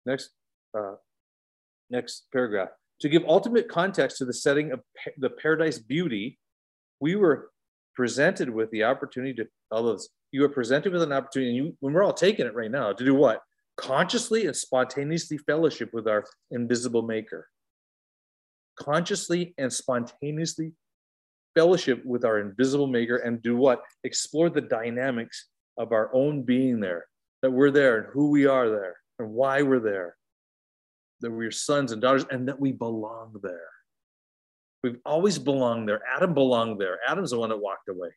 Next, 0.06 0.32
uh, 0.78 0.96
next 1.90 2.26
paragraph. 2.32 2.70
To 3.02 3.10
give 3.10 3.24
ultimate 3.28 3.70
context 3.70 4.18
to 4.18 4.26
the 4.26 4.34
setting 4.34 4.72
of 4.72 4.82
the 5.18 5.30
paradise 5.30 5.80
beauty, 5.80 6.40
we 7.00 7.16
were 7.16 7.52
presented 7.96 8.50
with 8.50 8.72
the 8.72 8.84
opportunity 8.84 9.34
to 9.36 9.48
others. 9.72 10.10
You 10.32 10.42
were 10.42 10.50
presented 10.50 10.94
with 10.94 11.04
an 11.04 11.12
opportunity, 11.12 11.50
and 11.50 11.58
you, 11.58 11.78
when 11.80 11.94
we're 11.94 12.04
all 12.04 12.14
taking 12.14 12.46
it 12.46 12.56
right 12.56 12.72
now, 12.72 12.92
to 12.92 13.06
do 13.06 13.14
what? 13.14 13.42
Consciously 13.78 14.46
and 14.46 14.56
spontaneously 14.56 15.38
fellowship 15.38 15.90
with 15.94 16.08
our 16.08 16.26
invisible 16.52 17.02
Maker. 17.02 17.48
Consciously 18.76 19.54
and 19.58 19.72
spontaneously 19.72 20.74
fellowship 21.56 22.04
with 22.04 22.26
our 22.26 22.40
invisible 22.40 22.88
maker 22.88 23.18
and 23.18 23.42
do 23.42 23.56
what? 23.56 23.82
Explore 24.04 24.50
the 24.50 24.62
dynamics 24.62 25.50
of 25.78 25.92
our 25.92 26.14
own 26.14 26.44
being 26.44 26.80
there, 26.80 27.06
that 27.42 27.52
we're 27.52 27.72
there 27.72 28.00
and 28.00 28.08
who 28.12 28.30
we 28.30 28.46
are 28.46 28.70
there 28.70 28.98
and 29.20 29.30
why 29.30 29.62
we're 29.62 29.80
there, 29.80 30.16
that 31.22 31.32
we're 31.32 31.52
sons 31.52 31.92
and 31.92 32.02
daughters 32.02 32.26
and 32.32 32.48
that 32.48 32.60
we 32.60 32.72
belong 32.72 33.36
there. 33.42 33.70
We've 34.84 35.00
always 35.06 35.38
belonged 35.40 35.88
there. 35.88 36.02
Adam 36.14 36.34
belonged 36.34 36.80
there. 36.82 37.00
Adam's 37.08 37.32
the 37.32 37.40
one 37.40 37.50
that 37.50 37.62
walked 37.62 37.88
away. 37.88 38.10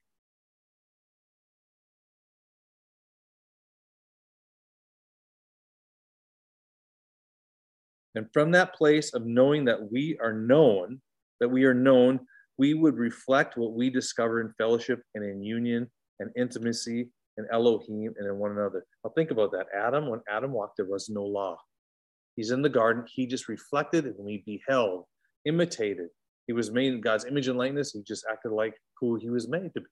And 8.17 8.27
from 8.33 8.51
that 8.53 8.75
place 8.75 9.13
of 9.13 9.27
knowing 9.27 9.67
that 9.67 9.93
we 9.93 10.19
are 10.23 10.33
known, 10.33 11.01
that 11.39 11.49
we 11.49 11.65
are 11.65 11.75
known, 11.75 12.19
we 12.57 12.73
would 12.73 12.97
reflect 12.97 13.59
what 13.59 13.75
we 13.75 13.91
discover 13.91 14.41
in 14.41 14.55
fellowship 14.57 15.03
and 15.15 15.23
in 15.23 15.45
union 15.45 15.91
and 16.19 16.31
intimacy 16.35 17.11
and 17.37 17.47
Elohim 17.53 18.15
and 18.17 18.27
in 18.27 18.39
one 18.39 18.53
another. 18.53 18.87
Now 19.05 19.11
think 19.15 19.31
about 19.31 19.53
that. 19.53 19.67
Adam, 19.77 20.09
when 20.09 20.23
Adam 20.31 20.53
walked, 20.53 20.79
there 20.79 20.87
was 20.87 21.11
no 21.11 21.23
law. 21.23 21.59
He's 22.37 22.51
in 22.51 22.63
the 22.63 22.71
garden. 22.71 23.05
He 23.07 23.27
just 23.27 23.49
reflected 23.49 24.07
and 24.07 24.17
we 24.19 24.43
beheld, 24.47 25.05
imitated. 25.45 26.09
He 26.47 26.55
was 26.55 26.71
made 26.71 26.95
in 26.95 27.03
God's 27.03 27.27
image 27.27 27.49
and 27.49 27.59
likeness. 27.59 27.93
He 27.93 28.03
just 28.03 28.25
acted 28.31 28.53
like 28.53 28.75
who 28.99 29.17
he 29.17 29.29
was 29.29 29.47
made 29.47 29.75
to 29.75 29.81
be. 29.81 29.87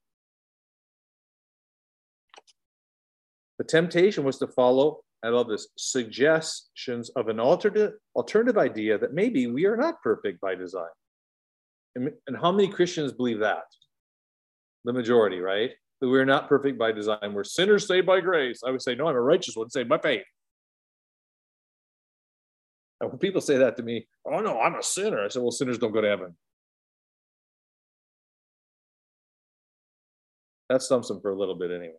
The 3.59 3.65
temptation 3.65 4.23
was 4.23 4.39
to 4.39 4.47
follow 4.47 5.01
I 5.25 5.29
love 5.29 5.47
this 5.47 5.67
suggestions 5.75 7.09
of 7.15 7.29
an 7.29 7.39
alternative 7.39 7.93
alternative 8.15 8.57
idea 8.57 8.97
that 8.97 9.13
maybe 9.13 9.47
we 9.47 9.65
are 9.65 9.75
not 9.75 10.01
perfect 10.03 10.39
by 10.39 10.55
design. 10.55 10.89
And, 11.95 12.11
and 12.27 12.37
how 12.37 12.51
many 12.51 12.67
Christians 12.67 13.11
believe 13.11 13.39
that? 13.39 13.63
The 14.83 14.93
majority, 14.93 15.39
right? 15.39 15.71
That 16.01 16.09
we're 16.09 16.25
not 16.25 16.47
perfect 16.47 16.77
by 16.77 16.91
design. 16.91 17.33
We're 17.33 17.43
sinners 17.43 17.87
saved 17.87 18.05
by 18.05 18.19
grace. 18.19 18.61
I 18.65 18.69
would 18.69 18.81
say, 18.81 18.93
no, 18.93 19.07
I'm 19.07 19.15
a 19.15 19.21
righteous 19.21 19.55
one 19.55 19.69
saved 19.69 19.89
by 19.89 19.97
faith. 19.97 20.25
And 23.01 23.09
when 23.09 23.19
people 23.19 23.41
say 23.41 23.57
that 23.57 23.77
to 23.77 23.83
me, 23.83 24.07
oh 24.25 24.39
no, 24.39 24.59
I'm 24.59 24.75
a 24.75 24.83
sinner. 24.83 25.23
I 25.23 25.29
said, 25.29 25.41
well, 25.41 25.51
sinners 25.51 25.79
don't 25.79 25.91
go 25.91 26.01
to 26.01 26.07
heaven. 26.07 26.35
That 30.69 30.81
stumps 30.81 31.07
them 31.07 31.21
for 31.21 31.31
a 31.31 31.37
little 31.37 31.55
bit 31.55 31.71
anyway. 31.71 31.95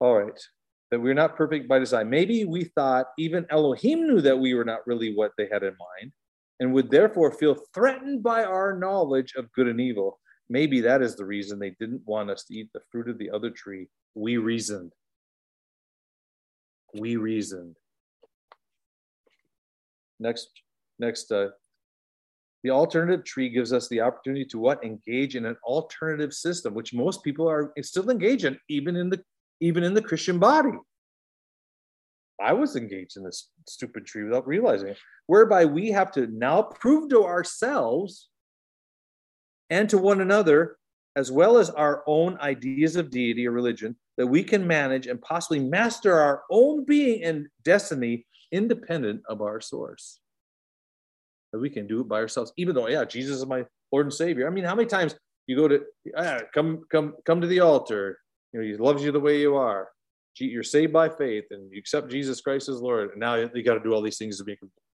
All 0.00 0.18
right, 0.18 0.40
that 0.90 1.00
we're 1.00 1.14
not 1.14 1.36
perfect 1.36 1.68
by 1.68 1.78
design. 1.78 2.10
Maybe 2.10 2.44
we 2.44 2.64
thought 2.64 3.06
even 3.18 3.46
Elohim 3.50 4.06
knew 4.06 4.20
that 4.20 4.38
we 4.38 4.54
were 4.54 4.64
not 4.64 4.86
really 4.86 5.14
what 5.14 5.32
they 5.36 5.48
had 5.50 5.62
in 5.62 5.76
mind 5.78 6.12
and 6.60 6.72
would 6.72 6.90
therefore 6.90 7.32
feel 7.32 7.56
threatened 7.74 8.22
by 8.22 8.44
our 8.44 8.78
knowledge 8.78 9.34
of 9.36 9.52
good 9.52 9.68
and 9.68 9.80
evil. 9.80 10.18
Maybe 10.48 10.80
that 10.82 11.02
is 11.02 11.16
the 11.16 11.24
reason 11.24 11.58
they 11.58 11.74
didn't 11.78 12.02
want 12.06 12.30
us 12.30 12.44
to 12.44 12.54
eat 12.54 12.70
the 12.72 12.80
fruit 12.90 13.08
of 13.08 13.18
the 13.18 13.30
other 13.30 13.50
tree. 13.50 13.88
We 14.14 14.36
reasoned. 14.36 14.92
We 16.94 17.16
reasoned. 17.16 17.76
Next, 20.18 20.48
next, 20.98 21.30
uh, 21.30 21.48
the 22.62 22.70
alternative 22.70 23.24
tree 23.24 23.50
gives 23.50 23.72
us 23.72 23.88
the 23.88 24.00
opportunity 24.00 24.44
to 24.46 24.58
what? 24.58 24.82
Engage 24.82 25.36
in 25.36 25.44
an 25.44 25.56
alternative 25.62 26.32
system, 26.32 26.74
which 26.74 26.94
most 26.94 27.22
people 27.22 27.48
are 27.48 27.72
still 27.82 28.08
engaged 28.10 28.44
in, 28.44 28.58
even 28.68 28.96
in 28.96 29.10
the 29.10 29.22
even 29.60 29.82
in 29.82 29.94
the 29.94 30.02
Christian 30.02 30.38
body. 30.38 30.72
I 32.40 32.52
was 32.52 32.76
engaged 32.76 33.16
in 33.16 33.24
this 33.24 33.48
stupid 33.66 34.04
tree 34.04 34.24
without 34.24 34.46
realizing 34.46 34.88
it, 34.88 34.98
whereby 35.26 35.64
we 35.64 35.90
have 35.90 36.12
to 36.12 36.26
now 36.26 36.62
prove 36.62 37.08
to 37.10 37.24
ourselves 37.24 38.28
and 39.70 39.88
to 39.90 39.98
one 39.98 40.20
another, 40.20 40.76
as 41.16 41.32
well 41.32 41.56
as 41.56 41.70
our 41.70 42.04
own 42.06 42.38
ideas 42.40 42.96
of 42.96 43.10
deity 43.10 43.46
or 43.46 43.52
religion, 43.52 43.96
that 44.18 44.26
we 44.26 44.42
can 44.42 44.66
manage 44.66 45.06
and 45.06 45.20
possibly 45.20 45.58
master 45.58 46.18
our 46.20 46.42
own 46.50 46.84
being 46.84 47.22
and 47.24 47.46
destiny 47.64 48.26
independent 48.52 49.22
of 49.28 49.40
our 49.40 49.60
source. 49.60 50.20
That 51.52 51.58
we 51.58 51.70
can 51.70 51.86
do 51.86 52.00
it 52.00 52.08
by 52.08 52.16
ourselves, 52.16 52.52
even 52.56 52.74
though, 52.74 52.88
yeah, 52.88 53.04
Jesus 53.04 53.38
is 53.38 53.46
my 53.46 53.64
Lord 53.92 54.06
and 54.06 54.12
Savior. 54.12 54.46
I 54.46 54.50
mean, 54.50 54.64
how 54.64 54.74
many 54.74 54.88
times 54.88 55.16
you 55.46 55.56
go 55.56 55.68
to 55.68 55.82
ah, 56.16 56.40
come, 56.52 56.84
come, 56.90 57.14
come 57.24 57.40
to 57.40 57.46
the 57.46 57.60
altar, 57.60 58.18
you 58.52 58.60
know, 58.60 58.66
he 58.66 58.76
loves 58.76 59.02
you 59.02 59.12
the 59.12 59.20
way 59.20 59.40
you 59.40 59.56
are. 59.56 59.88
You're 60.38 60.62
saved 60.62 60.92
by 60.92 61.08
faith 61.08 61.44
and 61.50 61.72
you 61.72 61.78
accept 61.78 62.10
Jesus 62.10 62.40
Christ 62.40 62.68
as 62.68 62.80
Lord. 62.80 63.10
And 63.10 63.20
now 63.20 63.34
you 63.36 63.62
got 63.62 63.74
to 63.74 63.80
do 63.80 63.94
all 63.94 64.02
these 64.02 64.18
things 64.18 64.38
to 64.38 64.44
be, 64.44 64.56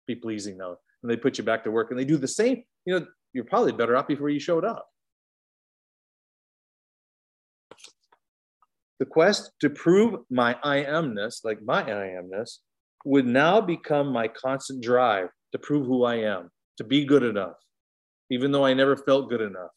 be 0.07 0.15
pleasing 0.15 0.57
now. 0.57 0.77
And 1.03 1.11
they 1.11 1.17
put 1.17 1.37
you 1.37 1.45
back 1.45 1.63
to 1.65 1.71
work 1.71 1.91
and 1.91 2.01
they 2.01 2.05
do 2.05 2.17
the 2.17 2.27
same. 2.29 2.65
You 2.87 3.01
know, 3.01 3.07
you're 3.33 3.45
probably 3.45 3.73
better 3.73 3.97
off 3.97 4.09
before 4.09 4.31
you 4.31 4.41
showed 4.41 4.65
up. 4.65 4.89
The 8.99 9.05
quest 9.05 9.51
to 9.61 9.69
prove 9.69 10.21
my 10.31 10.57
I 10.63 10.85
amness, 10.85 11.45
like 11.45 11.63
my 11.63 11.83
I 11.83 12.17
amness, 12.19 12.59
would 13.05 13.27
now 13.27 13.61
become 13.61 14.11
my 14.11 14.29
constant 14.29 14.83
drive 14.83 15.29
to 15.53 15.59
prove 15.59 15.87
who 15.87 16.05
I 16.05 16.17
am, 16.17 16.51
to 16.79 16.85
be 16.85 17.05
good 17.05 17.23
enough, 17.23 17.57
even 18.31 18.53
though 18.53 18.65
I 18.65 18.73
never 18.73 18.97
felt 18.97 19.29
good 19.29 19.43
enough 19.43 19.71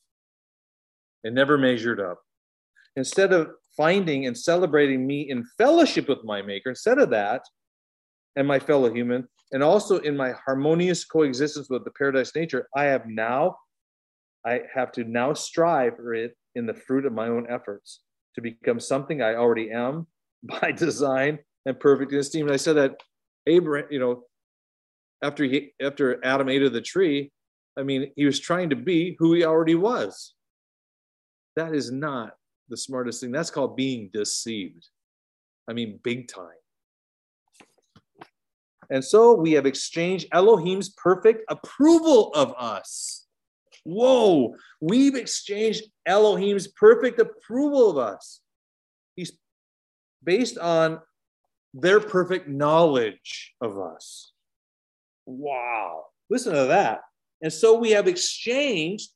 and 1.26 1.36
never 1.36 1.58
measured 1.58 2.00
up. 2.00 2.22
Instead 3.00 3.32
of 3.32 3.52
finding 3.80 4.26
and 4.26 4.38
celebrating 4.38 5.08
me 5.08 5.30
in 5.30 5.46
fellowship 5.58 6.10
with 6.10 6.22
my 6.26 6.42
maker 6.42 6.70
instead 6.70 6.98
of 6.98 7.10
that 7.10 7.42
and 8.36 8.46
my 8.46 8.60
fellow 8.60 8.94
human 8.94 9.26
and 9.54 9.64
also 9.64 10.00
in 10.00 10.18
my 10.18 10.34
harmonious 10.46 11.06
coexistence 11.06 11.70
with 11.70 11.86
the 11.86 11.92
paradise 11.92 12.36
nature 12.36 12.68
i 12.76 12.84
have 12.84 13.08
now 13.08 13.56
i 14.46 14.60
have 14.76 14.92
to 14.92 15.06
now 15.06 15.34
strive 15.34 15.96
for 15.96 16.14
it 16.14 16.36
in 16.56 16.66
the 16.66 16.74
fruit 16.74 17.06
of 17.06 17.14
my 17.14 17.30
own 17.30 17.48
efforts 17.50 18.02
to 18.36 18.42
become 18.42 18.82
something 18.82 19.22
i 19.22 19.34
already 19.34 19.72
am 19.72 20.06
by 20.44 20.74
design 20.74 21.40
and 21.66 21.80
perfect 21.80 22.12
in 22.12 22.20
esteem. 22.20 22.48
And 22.48 22.54
i 22.54 22.58
said 22.58 22.76
that 22.76 22.98
abraham 23.48 23.88
you 23.90 24.00
know 24.00 24.24
after 25.24 25.46
he 25.46 25.72
after 25.82 26.20
adam 26.26 26.50
ate 26.50 26.64
of 26.64 26.74
the 26.74 26.82
tree 26.82 27.32
i 27.78 27.84
mean 27.84 28.12
he 28.18 28.26
was 28.26 28.42
trying 28.42 28.72
to 28.72 28.76
be 28.76 29.16
who 29.20 29.34
he 29.34 29.46
already 29.46 29.76
was. 29.76 30.34
That 31.56 31.74
is 31.74 31.92
not 31.92 32.34
the 32.70 32.78
smartest 32.78 33.22
thing. 33.22 33.32
That's 33.32 33.52
called 33.52 33.76
being 33.76 34.10
deceived. 34.14 34.88
I 35.70 35.74
mean, 35.74 36.00
big 36.04 36.28
time. 36.28 36.48
And 38.90 39.04
so 39.04 39.36
we 39.36 39.52
have 39.52 39.66
exchanged 39.66 40.28
Elohim's 40.32 40.90
perfect 40.90 41.44
approval 41.50 42.32
of 42.34 42.54
us. 42.58 43.28
Whoa, 43.84 44.56
we've 44.82 45.16
exchanged 45.16 45.84
Elohim's 46.06 46.68
perfect 46.68 47.20
approval 47.20 47.92
of 47.92 47.98
us. 47.98 48.42
He's 49.16 49.32
based 50.24 50.58
on 50.58 51.00
their 51.74 52.00
perfect 52.00 52.48
knowledge 52.48 53.54
of 53.62 53.80
us. 53.80 54.32
Wow, 55.26 56.06
listen 56.30 56.54
to 56.54 56.66
that. 56.66 57.02
And 57.42 57.54
so 57.54 57.78
we 57.78 57.92
have 57.92 58.08
exchanged 58.08 59.12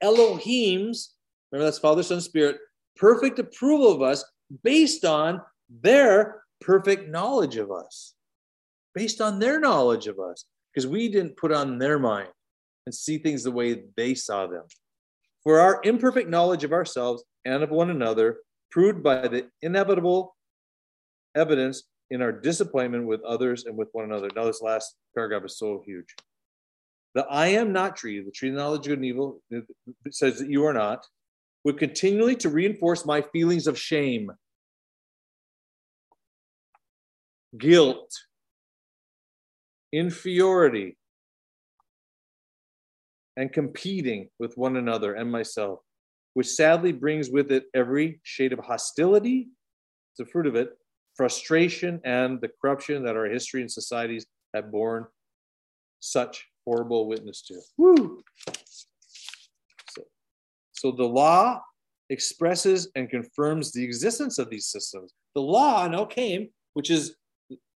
Elohim's 0.00 1.14
Remember, 1.52 1.64
that's 1.66 1.78
Father, 1.78 2.02
Son, 2.02 2.20
Spirit, 2.20 2.58
perfect 2.96 3.38
approval 3.38 3.92
of 3.92 4.02
us 4.02 4.24
based 4.62 5.04
on 5.04 5.40
their 5.68 6.42
perfect 6.60 7.08
knowledge 7.08 7.56
of 7.56 7.70
us, 7.70 8.14
based 8.94 9.20
on 9.20 9.38
their 9.38 9.60
knowledge 9.60 10.06
of 10.06 10.18
us, 10.18 10.44
because 10.72 10.86
we 10.86 11.08
didn't 11.08 11.36
put 11.36 11.52
on 11.52 11.78
their 11.78 11.98
mind 11.98 12.28
and 12.86 12.94
see 12.94 13.18
things 13.18 13.42
the 13.42 13.50
way 13.50 13.84
they 13.96 14.14
saw 14.14 14.46
them. 14.46 14.64
For 15.42 15.60
our 15.60 15.80
imperfect 15.84 16.28
knowledge 16.28 16.64
of 16.64 16.72
ourselves 16.72 17.24
and 17.44 17.62
of 17.62 17.70
one 17.70 17.90
another, 17.90 18.38
proved 18.70 19.02
by 19.02 19.28
the 19.28 19.48
inevitable 19.62 20.36
evidence 21.34 21.84
in 22.10 22.22
our 22.22 22.32
disappointment 22.32 23.06
with 23.06 23.22
others 23.22 23.64
and 23.64 23.76
with 23.76 23.88
one 23.92 24.04
another. 24.04 24.28
Now, 24.34 24.44
this 24.44 24.62
last 24.62 24.94
paragraph 25.14 25.44
is 25.44 25.58
so 25.58 25.82
huge. 25.86 26.14
The 27.14 27.26
I 27.26 27.48
am 27.48 27.72
not 27.72 27.96
tree, 27.96 28.20
the 28.20 28.30
tree 28.30 28.50
of 28.50 28.56
knowledge 28.56 28.80
of 28.80 28.88
good 28.88 28.98
and 28.98 29.04
evil, 29.04 29.40
says 30.10 30.38
that 30.38 30.50
you 30.50 30.64
are 30.66 30.74
not 30.74 31.06
would 31.68 31.76
continually 31.76 32.34
to 32.34 32.48
reinforce 32.48 33.04
my 33.04 33.20
feelings 33.20 33.66
of 33.66 33.78
shame, 33.78 34.32
guilt, 37.58 38.10
inferiority, 39.92 40.96
and 43.36 43.52
competing 43.52 44.30
with 44.38 44.56
one 44.56 44.78
another 44.78 45.12
and 45.12 45.30
myself, 45.30 45.80
which 46.32 46.46
sadly 46.46 46.90
brings 46.90 47.28
with 47.28 47.52
it 47.52 47.64
every 47.74 48.18
shade 48.22 48.54
of 48.54 48.60
hostility, 48.60 49.48
it's 50.14 50.26
a 50.26 50.32
fruit 50.32 50.46
of 50.46 50.56
it, 50.56 50.70
frustration, 51.16 52.00
and 52.02 52.40
the 52.40 52.48
corruption 52.62 53.04
that 53.04 53.14
our 53.14 53.26
history 53.26 53.60
and 53.60 53.70
societies 53.70 54.24
have 54.54 54.72
borne 54.72 55.04
such 56.00 56.46
horrible 56.64 57.06
witness 57.06 57.42
to. 57.42 57.60
Woo! 57.76 58.22
So 60.78 60.92
the 60.92 61.04
law 61.04 61.60
expresses 62.08 62.88
and 62.94 63.10
confirms 63.10 63.72
the 63.72 63.82
existence 63.82 64.38
of 64.38 64.48
these 64.48 64.66
systems. 64.66 65.12
The 65.34 65.42
law 65.42 65.88
now 65.88 66.04
came, 66.04 66.50
which 66.74 66.90
is 66.90 67.16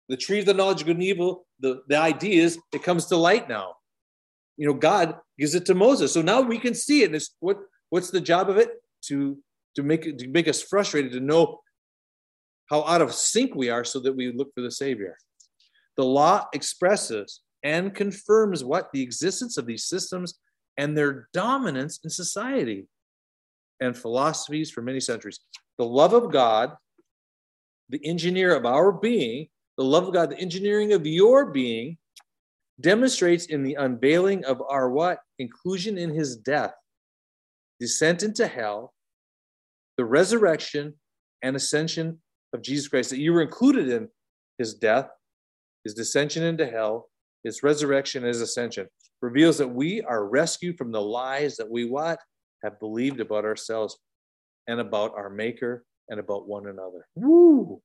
the 0.07 0.17
tree 0.17 0.39
of 0.39 0.45
the 0.45 0.53
knowledge 0.53 0.81
of 0.81 0.87
good 0.87 0.97
and 0.97 1.03
evil, 1.03 1.45
the, 1.59 1.81
the 1.87 1.97
ideas, 1.97 2.59
it 2.73 2.83
comes 2.83 3.05
to 3.07 3.17
light 3.17 3.49
now. 3.49 3.73
You 4.57 4.67
know, 4.67 4.73
God 4.73 5.15
gives 5.39 5.55
it 5.55 5.65
to 5.65 5.73
Moses. 5.73 6.13
So 6.13 6.21
now 6.21 6.41
we 6.41 6.59
can 6.59 6.75
see 6.75 7.01
it. 7.01 7.15
It's 7.15 7.35
what 7.39 7.57
what's 7.89 8.11
the 8.11 8.21
job 8.21 8.49
of 8.49 8.57
it? 8.57 8.69
To 9.07 9.37
to 9.75 9.83
make 9.83 10.17
to 10.17 10.27
make 10.27 10.47
us 10.47 10.61
frustrated 10.61 11.13
to 11.13 11.19
know 11.19 11.61
how 12.69 12.83
out 12.83 13.01
of 13.01 13.13
sync 13.13 13.55
we 13.55 13.69
are 13.69 13.83
so 13.83 13.99
that 14.01 14.15
we 14.15 14.31
look 14.31 14.53
for 14.53 14.61
the 14.61 14.71
Savior. 14.71 15.17
The 15.97 16.05
law 16.05 16.47
expresses 16.53 17.41
and 17.63 17.95
confirms 17.95 18.63
what? 18.63 18.91
The 18.91 19.01
existence 19.01 19.57
of 19.57 19.65
these 19.65 19.85
systems 19.85 20.37
and 20.77 20.97
their 20.97 21.27
dominance 21.34 21.99
in 22.03 22.10
society 22.10 22.88
and 23.79 23.97
philosophies 23.97 24.71
for 24.71 24.81
many 24.81 24.99
centuries. 24.99 25.39
The 25.77 25.86
love 25.86 26.13
of 26.13 26.31
God, 26.31 26.73
the 27.89 28.05
engineer 28.05 28.55
of 28.55 28.65
our 28.65 28.91
being, 28.91 29.47
the 29.77 29.84
love 29.84 30.07
of 30.07 30.13
God, 30.13 30.29
the 30.29 30.39
engineering 30.39 30.93
of 30.93 31.05
your 31.05 31.51
being, 31.51 31.97
demonstrates 32.79 33.45
in 33.45 33.63
the 33.63 33.75
unveiling 33.75 34.43
of 34.45 34.62
our 34.67 34.89
what? 34.89 35.19
Inclusion 35.39 35.97
in 35.97 36.13
his 36.13 36.38
death, 36.38 36.73
descent 37.79 38.23
into 38.23 38.47
hell, 38.47 38.93
the 39.97 40.05
resurrection 40.05 40.95
and 41.41 41.55
ascension 41.55 42.19
of 42.53 42.62
Jesus 42.62 42.88
Christ, 42.88 43.10
that 43.10 43.19
you 43.19 43.34
were 43.34 43.41
included 43.41 43.89
in 43.89 44.10
his 44.57 44.73
death, 44.73 45.10
his 45.84 45.95
descension 45.95 46.43
into 46.43 46.65
hell, 46.65 47.10
his 47.43 47.63
resurrection, 47.63 48.23
and 48.23 48.27
his 48.27 48.41
ascension, 48.41 48.88
reveals 49.21 49.57
that 49.60 49.67
we 49.67 50.01
are 50.01 50.25
rescued 50.25 50.77
from 50.77 50.91
the 50.91 51.01
lies 51.01 51.57
that 51.57 51.69
we 51.69 51.86
what? 51.86 52.19
Have 52.63 52.79
believed 52.79 53.19
about 53.19 53.45
ourselves 53.45 53.97
and 54.67 54.79
about 54.79 55.13
our 55.15 55.29
maker 55.29 55.86
and 56.10 56.19
about 56.19 56.47
one 56.47 56.67
another. 56.67 57.07
Woo! 57.15 57.81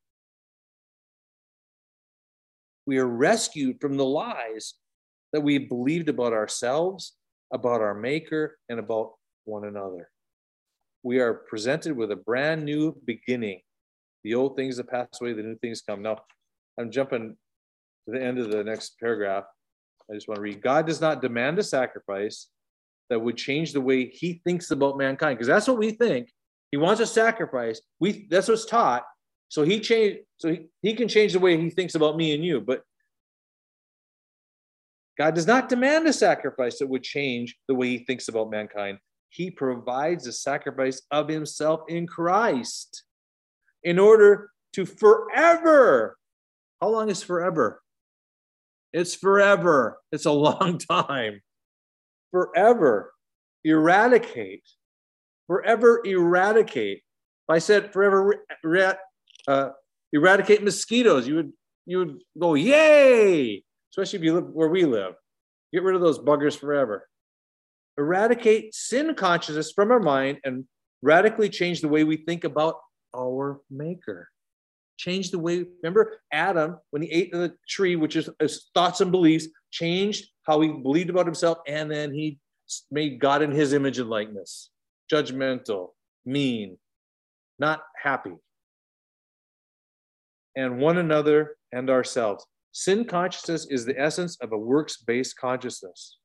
We 2.86 2.98
are 2.98 3.06
rescued 3.06 3.80
from 3.80 3.96
the 3.96 4.04
lies 4.04 4.74
that 5.32 5.40
we 5.40 5.58
believed 5.58 6.08
about 6.08 6.32
ourselves, 6.32 7.14
about 7.52 7.80
our 7.80 7.94
maker, 7.94 8.58
and 8.68 8.78
about 8.78 9.12
one 9.44 9.64
another. 9.64 10.08
We 11.02 11.20
are 11.20 11.34
presented 11.34 11.96
with 11.96 12.10
a 12.10 12.16
brand 12.16 12.64
new 12.64 12.96
beginning. 13.04 13.60
The 14.24 14.34
old 14.34 14.56
things 14.56 14.76
that 14.76 14.90
pass 14.90 15.08
away, 15.20 15.32
the 15.32 15.42
new 15.42 15.56
things 15.58 15.82
come. 15.82 16.02
Now, 16.02 16.18
I'm 16.78 16.90
jumping 16.90 17.36
to 18.06 18.12
the 18.12 18.22
end 18.22 18.38
of 18.38 18.50
the 18.50 18.64
next 18.64 18.98
paragraph. 19.00 19.44
I 20.10 20.14
just 20.14 20.28
want 20.28 20.36
to 20.36 20.42
read 20.42 20.62
God 20.62 20.86
does 20.86 21.00
not 21.00 21.22
demand 21.22 21.58
a 21.58 21.62
sacrifice 21.62 22.48
that 23.10 23.20
would 23.20 23.36
change 23.36 23.72
the 23.72 23.80
way 23.80 24.08
he 24.08 24.40
thinks 24.44 24.70
about 24.70 24.98
mankind, 24.98 25.38
because 25.38 25.48
that's 25.48 25.68
what 25.68 25.78
we 25.78 25.92
think. 25.92 26.32
He 26.70 26.76
wants 26.76 27.00
a 27.00 27.06
sacrifice. 27.06 27.80
We 28.00 28.26
that's 28.28 28.48
what's 28.48 28.66
taught. 28.66 29.04
So 29.48 29.62
he 29.62 29.78
changed, 29.80 30.20
so 30.38 30.50
he, 30.50 30.66
he 30.82 30.94
can 30.94 31.08
change 31.08 31.32
the 31.32 31.38
way 31.38 31.60
he 31.60 31.70
thinks 31.70 31.94
about 31.94 32.16
me 32.16 32.34
and 32.34 32.44
you. 32.44 32.60
But 32.60 32.82
God 35.16 35.34
does 35.34 35.46
not 35.46 35.68
demand 35.68 36.06
a 36.06 36.12
sacrifice 36.12 36.78
that 36.78 36.88
would 36.88 37.02
change 37.02 37.56
the 37.68 37.74
way 37.74 37.88
he 37.88 37.98
thinks 37.98 38.28
about 38.28 38.50
mankind. 38.50 38.98
He 39.30 39.50
provides 39.50 40.26
a 40.26 40.32
sacrifice 40.32 41.02
of 41.10 41.28
himself 41.28 41.82
in 41.88 42.06
Christ 42.06 43.04
in 43.82 43.98
order 43.98 44.50
to 44.74 44.84
forever. 44.84 46.18
How 46.80 46.88
long 46.88 47.08
is 47.08 47.22
forever? 47.22 47.82
It's 48.92 49.14
forever. 49.14 49.98
It's 50.12 50.26
a 50.26 50.32
long 50.48 50.78
time. 50.78 51.40
Forever 52.30 53.12
eradicate. 53.64 54.68
Forever 55.46 56.02
eradicate. 56.04 56.98
If 56.98 57.54
I 57.54 57.58
said 57.58 57.92
forever 57.92 58.44
uh, 59.46 59.68
eradicate 60.12 60.62
mosquitoes, 60.62 61.28
you 61.28 61.36
would 61.36 61.52
you 61.86 61.98
would 61.98 62.22
go 62.38 62.54
yay 62.54 63.62
especially 63.96 64.18
if 64.18 64.24
you 64.24 64.34
live 64.34 64.48
where 64.52 64.68
we 64.68 64.84
live. 64.84 65.14
Get 65.72 65.82
rid 65.82 65.94
of 65.94 66.02
those 66.02 66.18
buggers 66.18 66.58
forever. 66.58 67.08
Eradicate 67.98 68.74
sin 68.74 69.14
consciousness 69.14 69.72
from 69.72 69.90
our 69.90 70.00
mind 70.00 70.38
and 70.44 70.64
radically 71.02 71.48
change 71.48 71.80
the 71.80 71.88
way 71.88 72.04
we 72.04 72.18
think 72.18 72.44
about 72.44 72.76
our 73.16 73.60
maker. 73.70 74.28
Change 74.96 75.30
the 75.30 75.38
way, 75.38 75.64
remember 75.82 76.20
Adam, 76.32 76.78
when 76.90 77.02
he 77.02 77.10
ate 77.10 77.32
the 77.32 77.54
tree, 77.68 77.96
which 77.96 78.16
is 78.16 78.30
his 78.40 78.70
thoughts 78.74 79.00
and 79.00 79.12
beliefs, 79.12 79.46
changed 79.70 80.26
how 80.44 80.60
he 80.60 80.68
believed 80.68 81.10
about 81.10 81.26
himself, 81.26 81.58
and 81.66 81.90
then 81.90 82.14
he 82.14 82.38
made 82.90 83.20
God 83.20 83.42
in 83.42 83.50
his 83.50 83.72
image 83.72 83.98
and 83.98 84.08
likeness. 84.08 84.70
Judgmental, 85.12 85.90
mean, 86.24 86.78
not 87.58 87.82
happy. 88.02 88.34
And 90.56 90.78
one 90.78 90.96
another 90.96 91.56
and 91.72 91.90
ourselves. 91.90 92.46
Sin 92.72 93.04
consciousness 93.04 93.66
is 93.70 93.84
the 93.84 93.98
essence 93.98 94.36
of 94.40 94.52
a 94.52 94.58
works 94.58 94.96
based 94.98 95.36
consciousness. 95.38 96.18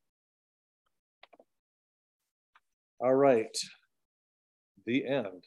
All 3.00 3.14
right, 3.14 3.58
the 4.86 5.08
end. 5.08 5.46